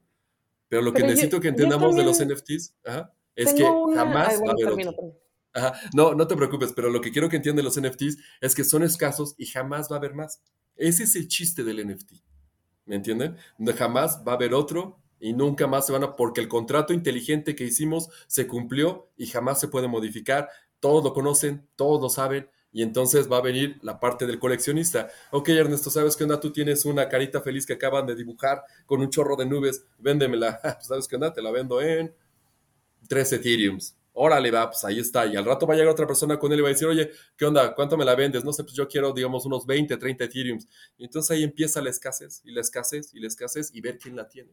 [0.69, 2.75] Pero lo que necesito que entendamos de los NFTs
[3.37, 4.95] es que jamás va a haber
[5.55, 5.79] Ajá.
[5.95, 8.83] No, no te preocupes, pero lo que quiero que entiendan los NFTs es que son
[8.83, 10.43] escasos y jamás va a haber más.
[10.75, 12.15] Ese es el chiste del NFT.
[12.87, 13.37] ¿Me entienden?
[13.77, 17.55] Jamás va a haber otro y nunca más se van a, porque el contrato inteligente
[17.55, 20.49] que hicimos se cumplió y jamás se puede modificar.
[20.81, 25.09] Todos lo conocen, todos lo saben, y entonces va a venir la parte del coleccionista.
[25.31, 26.41] Ok, Ernesto, ¿sabes qué onda?
[26.41, 30.61] Tú tienes una carita feliz que acaban de dibujar con un chorro de nubes, véndemela.
[30.83, 31.33] ¿Sabes qué onda?
[31.33, 32.13] Te la vendo en
[33.09, 33.97] 3 Ethereums.
[34.13, 35.25] Órale, va, pues ahí está.
[35.25, 37.13] Y al rato va a llegar otra persona con él y va a decir, oye,
[37.37, 37.77] ¿qué onda?
[37.77, 38.45] ¿Cuánto me la vendes?
[38.45, 40.67] No sé, pues yo quiero, digamos, unos 20, 30 Ethereums.
[40.99, 44.17] Y entonces ahí empieza la escasez, y la escasez, y la escasez, y ver quién
[44.17, 44.51] la tiene.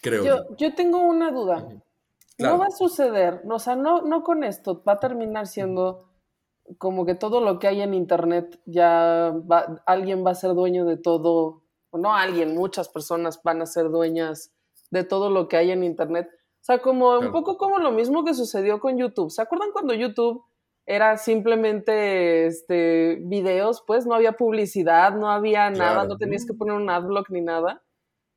[0.00, 0.24] Creo.
[0.24, 1.68] Yo, yo tengo una duda.
[2.38, 6.07] No va a suceder, o sea, no, no con esto, va a terminar siendo
[6.76, 10.84] como que todo lo que hay en Internet ya va, alguien va a ser dueño
[10.84, 14.52] de todo, o no alguien, muchas personas van a ser dueñas
[14.90, 16.28] de todo lo que hay en Internet.
[16.60, 19.30] O sea, como un poco como lo mismo que sucedió con YouTube.
[19.30, 20.44] ¿Se acuerdan cuando YouTube
[20.84, 23.82] era simplemente este, videos?
[23.86, 27.82] Pues no había publicidad, no había nada, no tenías que poner un adblock ni nada.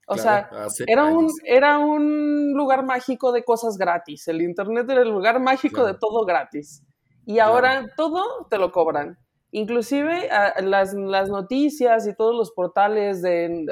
[0.07, 0.49] O sea,
[0.87, 4.27] era un, era un lugar mágico de cosas gratis.
[4.27, 6.83] El Internet era el lugar mágico de todo gratis.
[7.25, 9.17] Y ahora todo te lo cobran.
[9.51, 10.29] Inclusive
[10.61, 13.65] las, noticias y todos los portales de,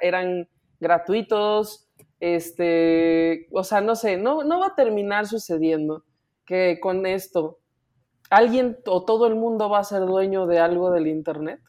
[0.00, 0.48] eran
[0.80, 1.88] gratuitos.
[2.20, 6.04] Este, o sea, no sé, no, no va a terminar sucediendo
[6.44, 7.58] que con esto
[8.30, 11.60] alguien o todo el mundo va a ser dueño de algo del Internet.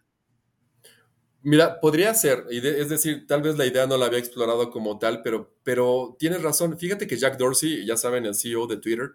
[1.42, 5.22] Mira, podría ser, es decir, tal vez la idea no la había explorado como tal,
[5.22, 6.78] pero, pero tienes razón.
[6.78, 9.12] Fíjate que Jack Dorsey, ya saben, el CEO de Twitter,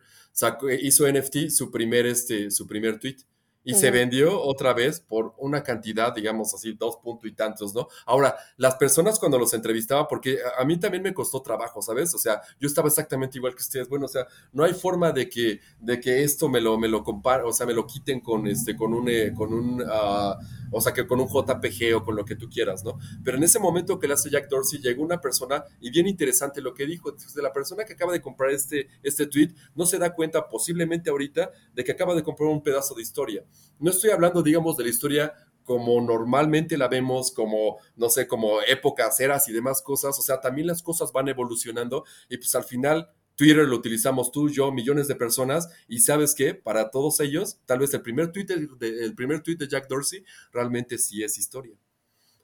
[0.80, 3.18] hizo NFT su primer, este, su primer tweet
[3.64, 7.88] y se vendió otra vez por una cantidad, digamos así, dos puntos y tantos, ¿no?
[8.04, 12.14] Ahora, las personas cuando los entrevistaba, porque a, mí también me costó trabajo, ¿sabes?
[12.14, 13.88] O sea, yo estaba exactamente igual que ustedes.
[13.88, 17.02] Bueno, o sea, no hay forma de que, de que esto me lo, me lo
[17.02, 20.34] o sea, me lo quiten con, este, con un, eh, con un, uh,
[20.70, 22.98] o sea, que con un JPG o con lo que tú quieras, ¿no?
[23.24, 26.60] Pero en ese momento que le hace Jack Dorsey, llegó una persona, y bien interesante
[26.60, 29.98] lo que dijo, de la persona que acaba de comprar este, este tweet, no se
[29.98, 33.44] da cuenta posiblemente ahorita de que acaba de comprar un pedazo de historia.
[33.78, 35.34] No estoy hablando, digamos, de la historia
[35.64, 40.18] como normalmente la vemos, como, no sé, como épocas, eras y demás cosas.
[40.18, 44.48] O sea, también las cosas van evolucionando y pues al final Twitter lo utilizamos tú,
[44.48, 48.46] yo, millones de personas y sabes qué, para todos ellos, tal vez el primer tweet
[48.46, 51.76] de, el primer tweet de Jack Dorsey realmente sí es historia.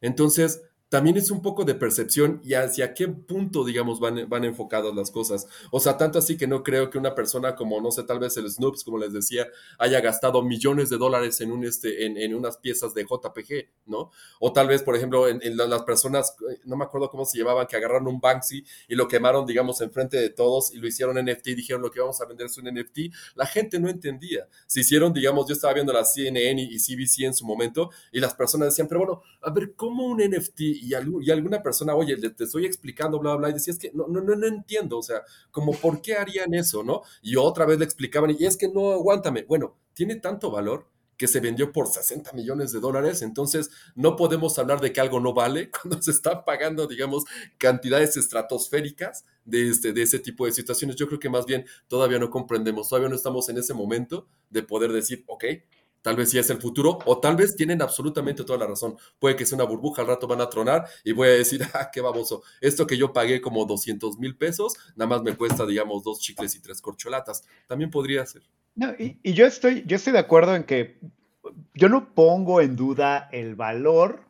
[0.01, 4.93] Entonces, también es un poco de percepción y hacia qué punto, digamos, van, van enfocadas
[4.93, 5.47] las cosas.
[5.71, 8.37] O sea, tanto así que no creo que una persona como, no sé, tal vez
[8.37, 9.47] el Snoops, como les decía,
[9.79, 14.11] haya gastado millones de dólares en, un, este, en, en unas piezas de JPG, ¿no?
[14.41, 16.35] O tal vez, por ejemplo, en, las personas,
[16.65, 20.17] no me acuerdo cómo se llamaban, que agarraron un Banksy y lo quemaron, digamos, enfrente
[20.17, 22.65] de todos y lo hicieron NFT y dijeron lo que vamos a vender es un
[22.65, 23.15] NFT.
[23.37, 24.49] La gente no entendía.
[24.67, 28.35] Se hicieron, digamos, yo estaba viendo la CNN y CBC en su momento y las
[28.35, 30.80] personas decían, pero bueno, a ver, ¿cómo un NFT?
[30.81, 34.21] Y, alguna persona, oye, te estoy explicando, bla, bla, y decía, es que no, no,
[34.21, 37.03] no, no entiendo, o sea, como, ¿por qué harían eso, no?
[37.23, 39.45] Y otra vez le explicaban, y es que no, aguántame.
[39.45, 40.87] Bueno, tiene tanto valor
[41.21, 45.21] que se vendió por 60 millones de dólares, entonces no podemos hablar de que algo
[45.21, 47.25] no vale cuando se están pagando, digamos,
[47.59, 50.97] cantidades estratosféricas de, este, de ese tipo de situaciones.
[50.97, 54.63] Yo creo que más bien todavía no comprendemos, todavía no estamos en ese momento de
[54.63, 55.45] poder decir, ok,
[56.03, 58.97] Tal vez sí es el futuro, o tal vez tienen absolutamente toda la razón.
[59.19, 61.91] Puede que sea una burbuja, al rato van a tronar y voy a decir, ah,
[61.93, 62.43] qué baboso.
[62.61, 66.55] Esto que yo pagué como 200 mil pesos, nada más me cuesta, digamos, dos chicles
[66.55, 67.45] y tres corcholatas.
[67.67, 68.43] También podría ser.
[68.75, 70.99] No, y, yo, estoy, yo estoy de acuerdo en que
[71.75, 74.25] yo no pongo en duda el valor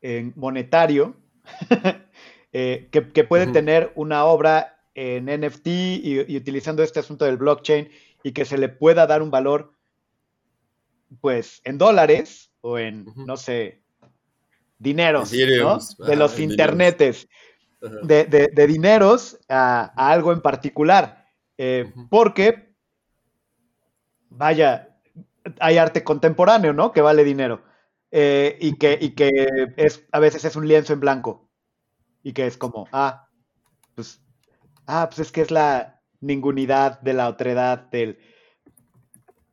[0.00, 1.16] en monetario
[2.52, 7.90] eh, que, puede tener una obra en NFT y utilizando este asunto del blockchain
[8.22, 9.74] y que se le pueda dar un valor
[11.20, 13.82] pues en dólares o en, no sé,
[14.78, 15.78] dineros, ¿no?
[16.06, 17.28] de los internetes,
[18.02, 21.26] de, dineros a, algo en particular.
[21.56, 22.74] Eh, porque,
[24.30, 24.98] vaya,
[25.60, 26.92] hay arte contemporáneo, ¿no?
[26.92, 27.62] Que vale dinero.
[28.10, 31.50] Eh, y, que, y que es, a veces es un lienzo en blanco.
[32.22, 33.28] Y que es como, ah,
[33.94, 34.22] pues,
[34.86, 38.18] ah, pues es que es la ningunidad de la otredad del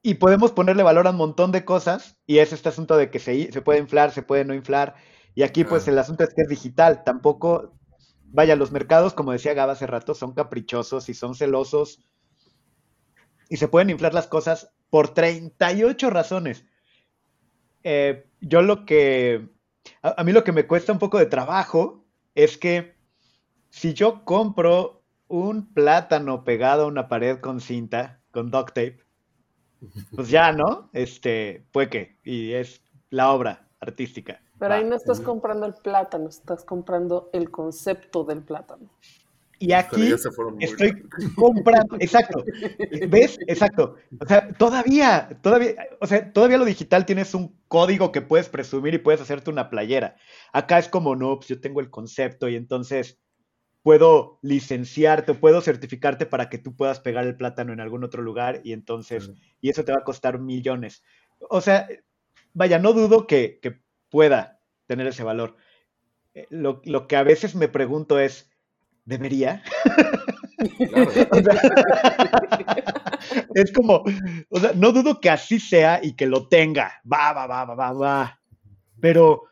[0.03, 3.19] y podemos ponerle valor a un montón de cosas y es este asunto de que
[3.19, 4.95] se, se puede inflar, se puede no inflar.
[5.35, 7.73] Y aquí pues el asunto es que es digital, tampoco,
[8.25, 11.99] vaya, los mercados, como decía Gaba hace rato, son caprichosos y son celosos
[13.49, 16.65] y se pueden inflar las cosas por 38 razones.
[17.83, 19.49] Eh, yo lo que,
[20.01, 22.95] a, a mí lo que me cuesta un poco de trabajo es que
[23.69, 28.99] si yo compro un plátano pegado a una pared con cinta, con duct tape,
[30.15, 30.89] pues ya, ¿no?
[30.93, 34.41] Este, fue que, y es la obra artística.
[34.59, 38.89] Pero ahí no estás comprando el plátano, estás comprando el concepto del plátano.
[39.61, 40.11] Y aquí
[40.59, 41.03] estoy
[41.35, 42.43] comprando, exacto,
[43.09, 43.37] ¿ves?
[43.45, 43.95] Exacto.
[44.19, 48.95] O sea, todavía, todavía, o sea, todavía lo digital tienes un código que puedes presumir
[48.95, 50.15] y puedes hacerte una playera.
[50.51, 53.19] Acá es como, no, pues yo tengo el concepto y entonces
[53.83, 58.61] puedo licenciarte, puedo certificarte para que tú puedas pegar el plátano en algún otro lugar
[58.63, 61.03] y entonces, y eso te va a costar millones.
[61.49, 61.87] O sea,
[62.53, 63.59] vaya, no dudo que,
[64.09, 65.55] pueda tener ese valor.
[66.33, 68.51] Eh, lo, lo que a veces me pregunto es,
[69.05, 69.63] ¿debería?
[73.55, 74.03] es como,
[74.49, 77.01] o sea, no dudo que así sea y que lo tenga.
[77.11, 78.39] Va, va, va, va, va, va.
[78.99, 79.43] Pero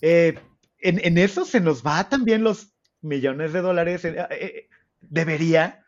[0.00, 0.38] eh,
[0.80, 4.04] en, eso se nos va también los millones de dólares.
[4.04, 4.68] Eh, eh,
[5.00, 5.84] ¿Debería?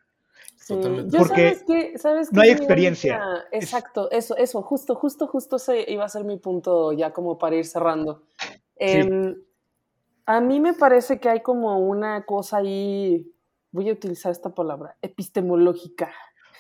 [0.69, 3.21] Porque ¿sabes no hay experiencia.
[3.51, 7.57] Exacto, eso, eso, justo, justo, justo ese iba a ser mi punto ya como para
[7.57, 8.23] ir cerrando.
[8.77, 9.37] Em,
[10.27, 13.27] a mí me parece que hay como una cosa ahí,
[13.73, 16.13] voy a utilizar esta palabra, epistemológica.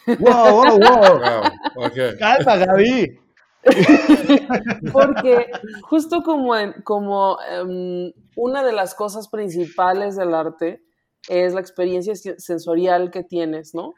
[0.06, 1.90] ¡Wow, wow, wow!
[2.18, 3.20] ¡Calma, Gaby!
[4.92, 5.50] Porque
[5.82, 6.54] justo como,
[6.84, 10.82] como em, una de las cosas principales del arte
[11.28, 13.94] es la experiencia sensorial que tienes, ¿no?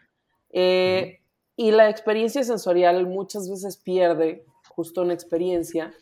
[0.50, 1.20] Eh,
[1.56, 5.92] y la experiencia sensorial muchas veces pierde justo una experiencia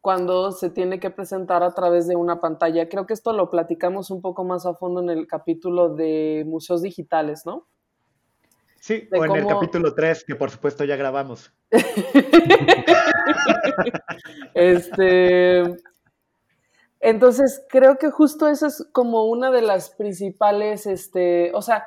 [0.00, 2.88] cuando se tiene que presentar a través de una pantalla.
[2.88, 6.82] Creo que esto lo platicamos un poco más a fondo en el capítulo de museos
[6.82, 7.66] digitales, ¿no?
[8.84, 11.50] Sí, o en el capítulo 3, que por supuesto ya grabamos.
[14.54, 15.62] este.
[17.00, 21.86] Entonces, creo que justo esa es como una de las principales, este, o sea,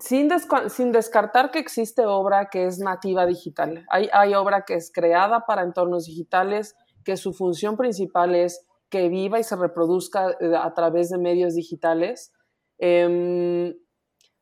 [0.00, 0.30] sin,
[0.70, 3.84] sin descartar que existe obra que es nativa digital.
[3.90, 6.74] Hay, hay obra que es creada para entornos digitales,
[7.04, 11.54] que su función principal es que viva y se reproduzca eh, a través de medios
[11.54, 12.32] digitales.
[12.78, 13.74] Em,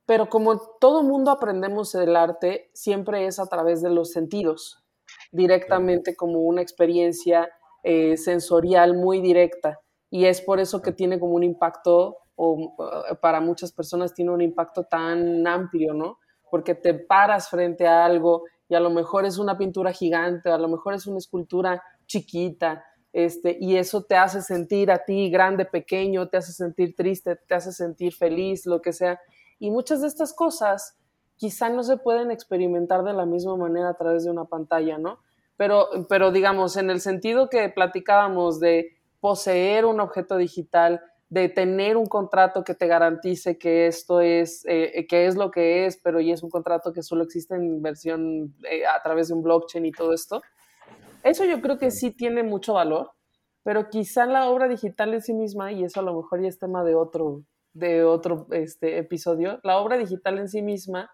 [0.08, 4.82] pero como todo mundo aprendemos el arte, siempre es a través de los sentidos,
[5.32, 7.50] directamente como una experiencia
[7.82, 9.80] eh, sensorial muy directa.
[10.08, 12.74] Y es por eso que tiene como un impacto, o
[13.10, 16.16] eh, para muchas personas tiene un impacto tan amplio, ¿no?
[16.50, 20.56] Porque te paras frente a algo y a lo mejor es una pintura gigante, a
[20.56, 22.82] lo mejor es una escultura chiquita,
[23.12, 27.54] este, y eso te hace sentir a ti grande, pequeño, te hace sentir triste, te
[27.54, 29.20] hace sentir feliz, lo que sea.
[29.58, 30.96] Y muchas de estas cosas
[31.36, 35.20] quizá no se pueden experimentar de la misma manera a través de una pantalla, ¿no?
[35.56, 41.96] Pero, pero digamos, en el sentido que platicábamos de poseer un objeto digital, de tener
[41.96, 46.20] un contrato que te garantice que esto es, eh, que es lo que es, pero
[46.20, 49.84] y es un contrato que solo existe en versión eh, a través de un blockchain
[49.84, 50.42] y todo esto,
[51.22, 53.10] eso yo creo que sí tiene mucho valor,
[53.62, 56.58] pero quizá la obra digital en sí misma, y eso a lo mejor ya es
[56.58, 57.42] tema de otro,
[57.72, 61.10] de otro este, episodio, la obra digital en sí misma,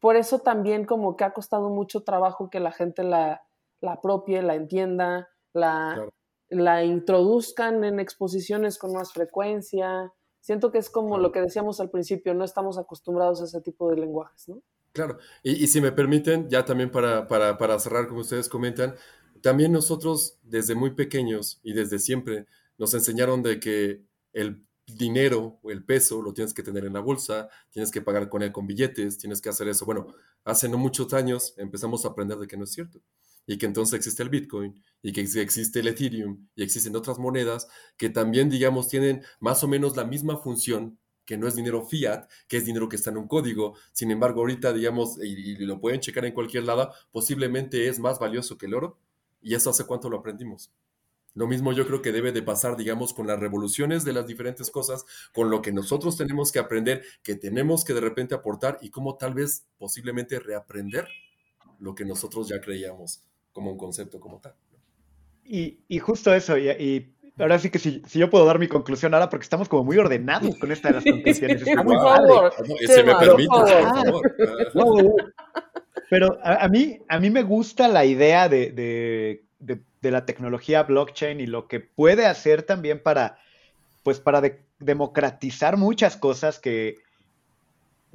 [0.00, 3.42] por eso también como que ha costado mucho trabajo que la gente la,
[3.80, 6.08] la apropie, la entienda, la,
[6.48, 10.12] la introduzcan en exposiciones con más frecuencia.
[10.40, 13.90] Siento que es como lo que decíamos al principio, no estamos acostumbrados a ese tipo
[13.90, 14.62] de lenguajes, ¿no?
[14.92, 18.94] Claro, y, si me permiten, ya también para, para, para cerrar, como ustedes comentan,
[19.42, 22.46] también nosotros desde muy pequeños y desde siempre
[22.78, 24.66] nos enseñaron de que el
[24.96, 28.42] dinero o el peso lo tienes que tener en la bolsa, tienes que pagar con
[28.42, 29.84] él con billetes, tienes que hacer eso.
[29.84, 30.08] Bueno,
[30.44, 33.00] hace no muchos años empezamos a aprender de que no es cierto
[33.46, 37.68] y que entonces existe el Bitcoin y que existe el Ethereum y existen otras monedas
[37.96, 42.26] que también, digamos, tienen más o menos la misma función que no es dinero fiat,
[42.46, 43.74] que es dinero que está en un código.
[43.92, 48.18] Sin embargo, ahorita, digamos, y, y lo pueden checar en cualquier lado, posiblemente es más
[48.18, 48.98] valioso que el oro
[49.40, 50.70] ¿Y eso hace cuánto lo aprendimos?
[51.38, 54.72] Lo mismo yo creo que debe de pasar, digamos, con las revoluciones de las diferentes
[54.72, 58.90] cosas, con lo que nosotros tenemos que aprender, que tenemos que de repente aportar y
[58.90, 61.06] cómo tal vez posiblemente reaprender
[61.78, 63.22] lo que nosotros ya creíamos
[63.52, 64.56] como un concepto como tal.
[65.44, 69.44] Y, justo eso, y, ahora sí que si, yo puedo dar mi conclusión ahora, porque
[69.44, 71.62] estamos como muy ordenados con esta de las conclusiones.
[71.62, 72.52] por favor.
[72.84, 75.34] se me permite, por favor.
[76.10, 79.44] Pero a, mí, a mí me gusta la idea de,
[80.00, 83.38] la tecnología blockchain y lo que puede hacer también para,
[84.02, 84.42] pues para
[84.78, 86.96] democratizar muchas cosas que,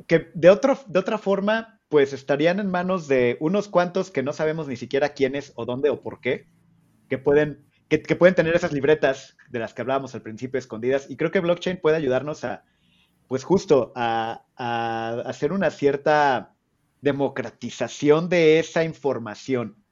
[0.07, 4.33] que de, otro, de otra forma, pues estarían en manos de unos cuantos que no
[4.33, 6.47] sabemos ni siquiera quiénes o dónde o por qué,
[7.09, 11.09] que pueden, que, pueden tener esas libretas de las que hablábamos al principio escondidas.
[11.09, 12.63] Y creo que blockchain puede ayudarnos a,
[13.27, 16.55] pues justo, a, a hacer una cierta
[17.01, 19.82] democratización de esa información.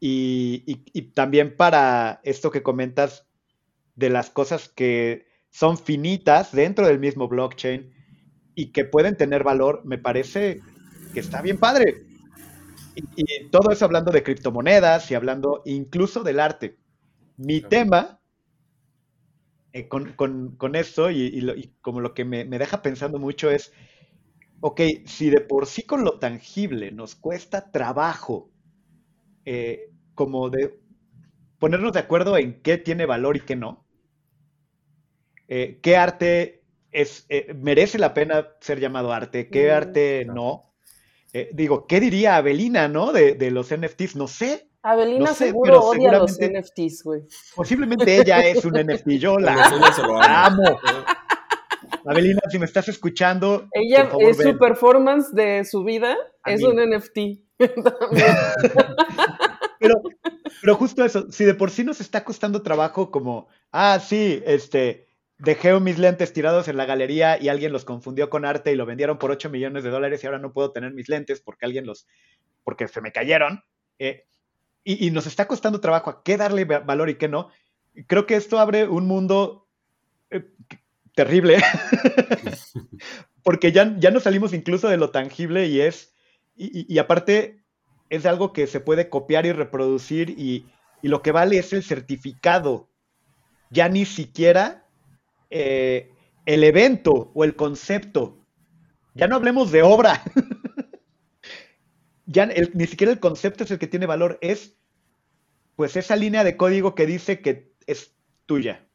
[0.00, 0.74] Y,
[1.14, 3.26] también para esto que comentas
[3.94, 7.92] de las cosas que son finitas dentro del mismo blockchain
[8.54, 10.60] y que pueden tener valor, me parece
[11.12, 12.06] que está bien padre.
[12.94, 16.78] Y, todo eso hablando de criptomonedas y hablando incluso del arte.
[17.36, 18.20] Mi tema
[19.72, 23.72] eh, con, con, esto y, como lo que me, deja pensando mucho es,
[24.60, 28.49] ok, si de por sí con lo tangible nos cuesta trabajo,
[29.44, 30.78] eh, como de
[31.58, 33.86] ponernos de acuerdo en qué tiene valor y qué no,
[35.48, 40.70] eh, qué arte es, merece la pena ser llamado arte, qué arte no,
[41.32, 43.12] eh, digo, ¿qué diría Avelina, no?
[43.12, 44.68] De, los NFTs, no sé.
[44.82, 47.22] Avelina seguro odia los NFTs, güey.
[47.54, 50.80] Posiblemente ella es un NFT, yo la, amo.
[52.06, 53.68] Avelina, si me estás escuchando.
[53.72, 56.16] Ella es su performance de su vida,
[56.46, 57.44] es un NFT.
[59.78, 60.02] pero,
[60.60, 65.10] pero justo eso, si de por sí nos está costando trabajo como, ah, sí, este,
[65.40, 68.86] dejé mis lentes tirados en la galería y alguien los confundió con arte y lo
[68.86, 71.86] vendieron por 8 millones de dólares y ahora no puedo tener mis lentes porque alguien
[71.86, 72.06] los,
[72.64, 73.62] porque se me cayeron.
[73.98, 74.26] Eh,
[74.82, 77.50] y, nos está costando trabajo a qué darle valor y qué no.
[78.06, 79.68] Creo que esto abre un mundo
[80.30, 80.44] eh,
[81.14, 81.58] terrible,
[83.42, 86.09] porque ya, ya no salimos incluso de lo tangible y es,
[86.62, 87.64] y, aparte
[88.10, 90.66] es algo que se puede copiar y reproducir y,
[91.00, 92.90] y lo que vale es el certificado.
[93.70, 94.86] Ya ni siquiera
[95.48, 96.12] eh,
[96.44, 98.44] el evento o el concepto.
[99.14, 100.22] Ya no hablemos de obra.
[102.26, 104.76] ya ni siquiera el concepto es el que tiene valor, es
[105.76, 108.14] pues esa línea de código que dice que es
[108.46, 108.86] tuya.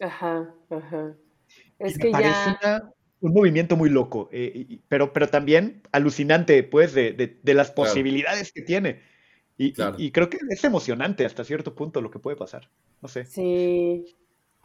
[0.00, 1.14] Aja, ajá.
[1.78, 2.56] Es que parece
[3.22, 9.00] un movimiento muy loco, eh, pero, pero también alucinante, pues, de, las posibilidades que tiene.
[9.56, 12.68] Y, y, creo que es emocionante hasta cierto punto lo que puede pasar.
[13.00, 13.24] No sé.
[13.24, 14.16] Sí,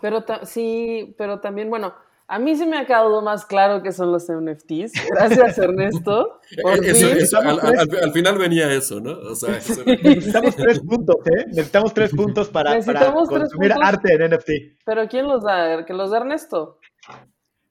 [0.02, 1.94] pero sí, pero también, bueno,
[2.30, 4.92] a mí se me ha quedado más claro que son los NFTs.
[5.10, 6.40] Gracias, Ernesto.
[6.66, 9.12] al, final venía eso, ¿no?
[9.12, 11.46] O sea, Necesitamos tres puntos, ¿eh?
[11.48, 14.50] Necesitamos tres puntos para, para consumir arte en NFT.
[14.84, 15.86] ¿Pero quién los da?
[15.86, 16.80] ¿Que los da Ernesto?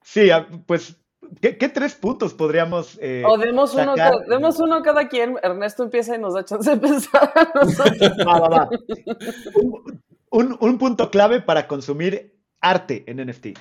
[0.07, 0.97] Sí, ah, pues,
[1.41, 3.95] ¿qué, tres puntos podríamos eh, O demos uno,
[4.29, 5.37] demos uno cada quien.
[5.43, 7.33] Ernesto empieza y nos da chance de pensar
[8.25, 8.71] Va, va, va
[10.31, 13.59] un, punto clave para consumir arte en NFT.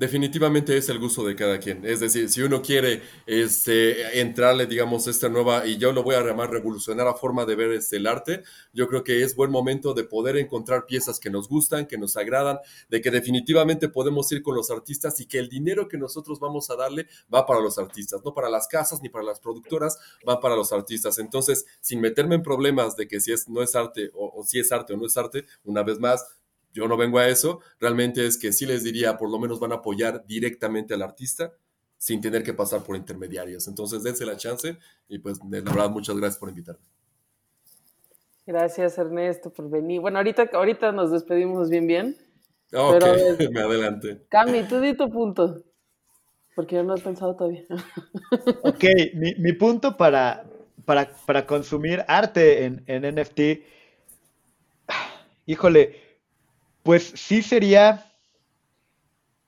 [0.00, 1.84] Definitivamente es el gusto de cada quien.
[1.84, 6.22] Es decir, si uno quiere este, entrarle, digamos, esta nueva, y yo lo voy a
[6.22, 8.42] llamar revolucionar la forma de ver este, el arte,
[8.72, 12.16] yo creo que es buen momento de poder encontrar piezas que nos gustan, que nos
[12.16, 16.40] agradan, de que definitivamente podemos ir con los artistas y que el dinero que nosotros
[16.40, 19.98] vamos a darle va para los artistas, no para las casas ni para las productoras,
[20.26, 21.18] va para los artistas.
[21.18, 24.60] Entonces, sin meterme en problemas de que si es, no es arte o, o si
[24.60, 26.24] es arte o no es arte, una vez más,
[26.72, 29.72] yo no vengo a eso, realmente es que sí les diría, por lo menos van
[29.72, 31.52] a apoyar directamente al artista
[31.96, 33.68] sin tener que pasar por intermediarios.
[33.68, 36.82] Entonces, dense la chance y pues de verdad muchas gracias por invitarme.
[38.46, 40.00] Gracias Ernesto por venir.
[40.00, 42.16] Bueno, ahorita, ahorita nos despedimos bien bien.
[42.72, 43.04] Ok,
[43.52, 44.22] me adelante.
[44.28, 45.62] Cami, tú di tu punto,
[46.54, 47.64] porque yo no he pensado todavía.
[48.62, 50.46] ok, mi, punto para,
[50.84, 53.40] para, consumir arte en, en NFT,
[55.46, 56.09] híjole,
[56.82, 58.12] pues sí sería,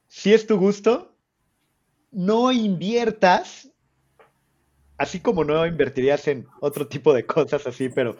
[0.09, 1.15] si es tu gusto,
[2.11, 3.71] no inviertas,
[4.99, 8.17] así como no invertirías en otro tipo de cosas así, pero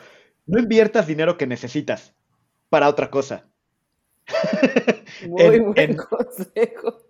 [0.47, 2.15] no inviertas dinero que necesitas
[2.69, 3.47] para otra cosa.
[5.27, 7.03] Muy buen consejo.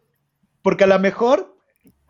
[0.61, 1.57] Porque a lo mejor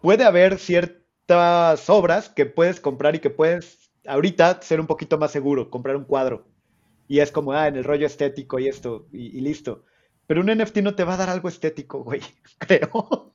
[0.01, 5.31] puede haber ciertas obras que puedes comprar y que puedes ahorita ser un poquito más
[5.31, 6.52] seguro, comprar un cuadro
[7.13, 9.85] y es como, ah, en el rollo estético y esto, y, listo.
[10.27, 12.23] Pero un NFT no te va a dar algo estético, güey,
[12.59, 13.35] creo.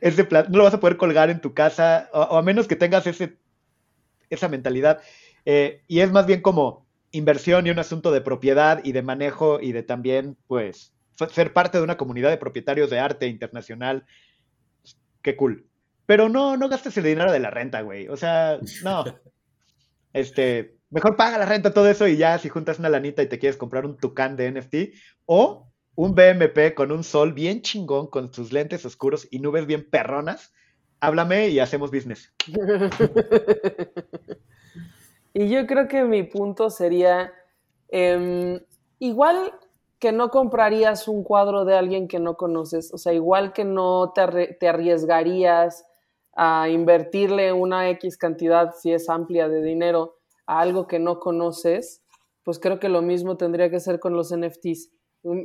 [0.00, 2.66] Es de plan, no lo vas a poder colgar en tu casa, o, a menos
[2.66, 3.36] que tengas ese,
[4.30, 5.02] esa mentalidad.
[5.44, 9.60] Eh, y es más bien como inversión y un asunto de propiedad y de manejo
[9.60, 10.94] y de también, pues,
[11.30, 14.06] ser parte de una comunidad de propietarios de arte internacional.
[15.20, 15.68] Qué cool.
[16.06, 18.08] Pero no, no gastes el dinero de la renta, güey.
[18.08, 19.04] O sea, no.
[20.14, 23.38] Este, Mejor paga la renta, todo eso, y ya si juntas una lanita y te
[23.38, 24.94] quieres comprar un tucán de NFT,
[25.26, 29.88] o un BMP con un sol bien chingón, con sus lentes oscuros y nubes bien
[29.90, 30.54] perronas,
[31.00, 32.32] háblame y hacemos business.
[35.34, 37.32] y yo creo que mi punto sería,
[37.88, 38.60] em,
[38.98, 39.52] igual
[39.98, 44.12] que no comprarías un cuadro de alguien que no conoces, o sea, igual que no
[44.14, 45.84] te, te arriesgarías
[46.34, 50.17] a invertirle una X cantidad, si es amplia de dinero,
[50.48, 52.02] a algo que no conoces,
[52.42, 54.90] pues creo que lo mismo tendría que ser con los NFTs.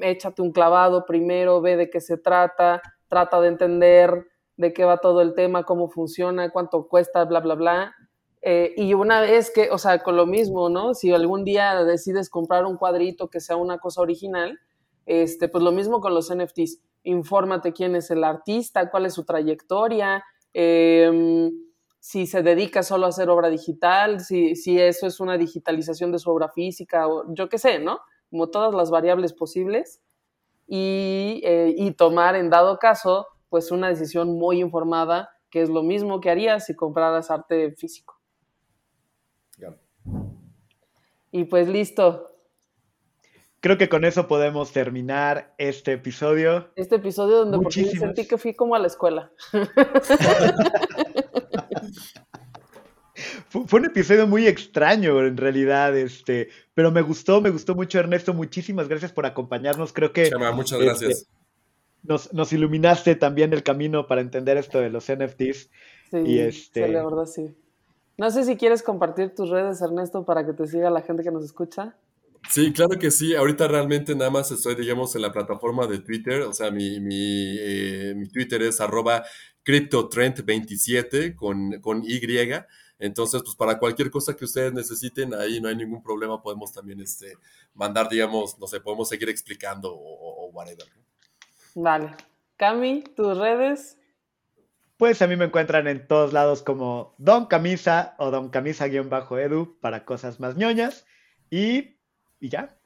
[0.01, 4.26] Échate un clavado primero, ve de qué se trata, trata de entender
[4.56, 7.95] de qué va todo el tema, cómo funciona, cuánto cuesta, bla, bla, bla.
[8.41, 10.93] Eh, y una vez que, o sea, con lo mismo, ¿no?
[10.93, 14.60] Si algún día decides comprar un cuadrito que sea una cosa original,
[15.06, 16.80] este, pues lo mismo con los NFTs.
[17.04, 20.24] Infórmate quién es el artista, cuál es su trayectoria,
[20.54, 21.51] em,
[22.04, 26.20] si se dedica solo a hacer obra digital, si, si eso es una digitalización de
[26.20, 28.01] su obra física, o yo qué sé, ¿no?
[28.30, 30.01] Como todas las variables posibles.
[30.68, 35.82] Y, eh, y tomar en dado caso, pues una decisión muy informada, que es lo
[35.82, 38.20] mismo que harías si compraras arte físico.
[41.32, 42.36] Y pues listo,
[43.62, 46.70] creo que con eso podemos terminar este episodio.
[46.76, 49.32] Este episodio donde por fin sentí que fui como a la escuela.
[53.49, 58.33] fue, un episodio muy extraño en realidad, este, pero me gustó, me gustó mucho Ernesto,
[58.33, 60.29] muchísimas gracias por acompañarnos, creo que...
[60.29, 61.27] Chama, muchas este, gracias.
[62.03, 65.69] nos, iluminaste también el camino para entender esto de los NFTs.
[66.11, 66.87] Sí, y este...
[66.87, 67.55] la verdad sí.
[68.17, 71.31] No sé si quieres compartir tus redes, Ernesto, para que te siga la gente que
[71.31, 71.95] nos escucha.
[72.49, 73.35] Sí, claro que sí.
[73.35, 76.41] Ahorita realmente nada más estoy, digamos, en la plataforma de Twitter.
[76.41, 79.23] O sea, mi, mi, eh, mi Twitter es arroba
[79.66, 82.20] CryptoTrend27 con, con Y.
[82.99, 86.41] Entonces, pues para cualquier cosa que ustedes necesiten, ahí no hay ningún problema.
[86.41, 87.34] Podemos también este,
[87.74, 90.88] mandar, digamos, no sé, podemos seguir explicando o, o whatever.
[91.76, 92.16] Vale.
[92.57, 93.97] Cami, tus redes.
[94.97, 100.05] Pues a mí me encuentran en todos lados como Don Camisa o Don Camisa-Edu para
[100.05, 101.05] cosas más ñoñas.
[101.49, 101.93] Y
[102.43, 102.78] y ya.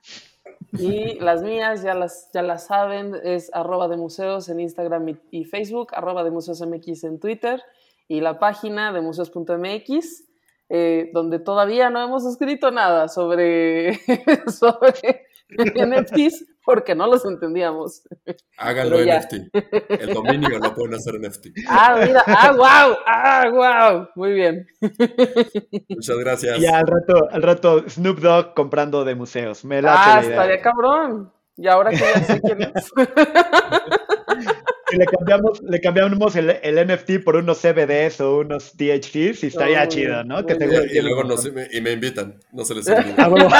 [0.73, 5.45] Y las mías ya las, ya las saben, es arroba de museos en Instagram y,
[5.45, 7.61] Facebook, arroba de museos MX en Twitter
[8.07, 10.23] y la página de museos.mx,
[10.69, 13.93] eh, donde todavía no hemos escrito nada sobre,
[14.47, 15.26] sobre
[15.75, 18.03] NFTs, porque no los entendíamos.
[18.57, 19.33] Háganlo NFT.
[20.01, 21.47] El dominio lo pueden hacer NFT.
[21.67, 24.07] Ah, mira, ah, wow, ah, wow.
[24.15, 24.67] Muy bien.
[25.89, 26.59] Muchas gracias.
[26.59, 29.63] Y al rato, al rato Snoop Dogg comprando de museos.
[29.63, 31.31] Me la ah, estaría cabrón.
[31.55, 32.91] Y ahora que ya sé quién es.
[34.91, 39.87] le cambiamos, le cambiamos el, el, NFT por unos CBDs o unos DHTs y estaría
[39.87, 40.45] chido, ¿no?
[40.45, 43.15] Que y, y luego no se, y me invitan, no se les olvide.
[43.17, 43.49] Ah, bueno.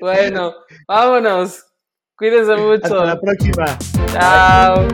[0.00, 0.54] Bueno,
[0.86, 1.64] vámonos.
[2.16, 2.84] Cuídense mucho.
[2.84, 3.78] Hasta la próxima.
[4.12, 4.86] Chao.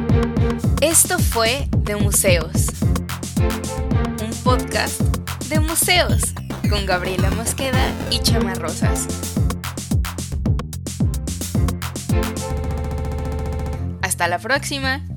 [0.81, 2.69] Esto fue De Museos.
[4.23, 5.01] Un podcast
[5.49, 6.23] de museos
[6.69, 9.30] con Gabriela Mosqueda y Chama Rosas.
[14.21, 15.10] Hasta la próxima.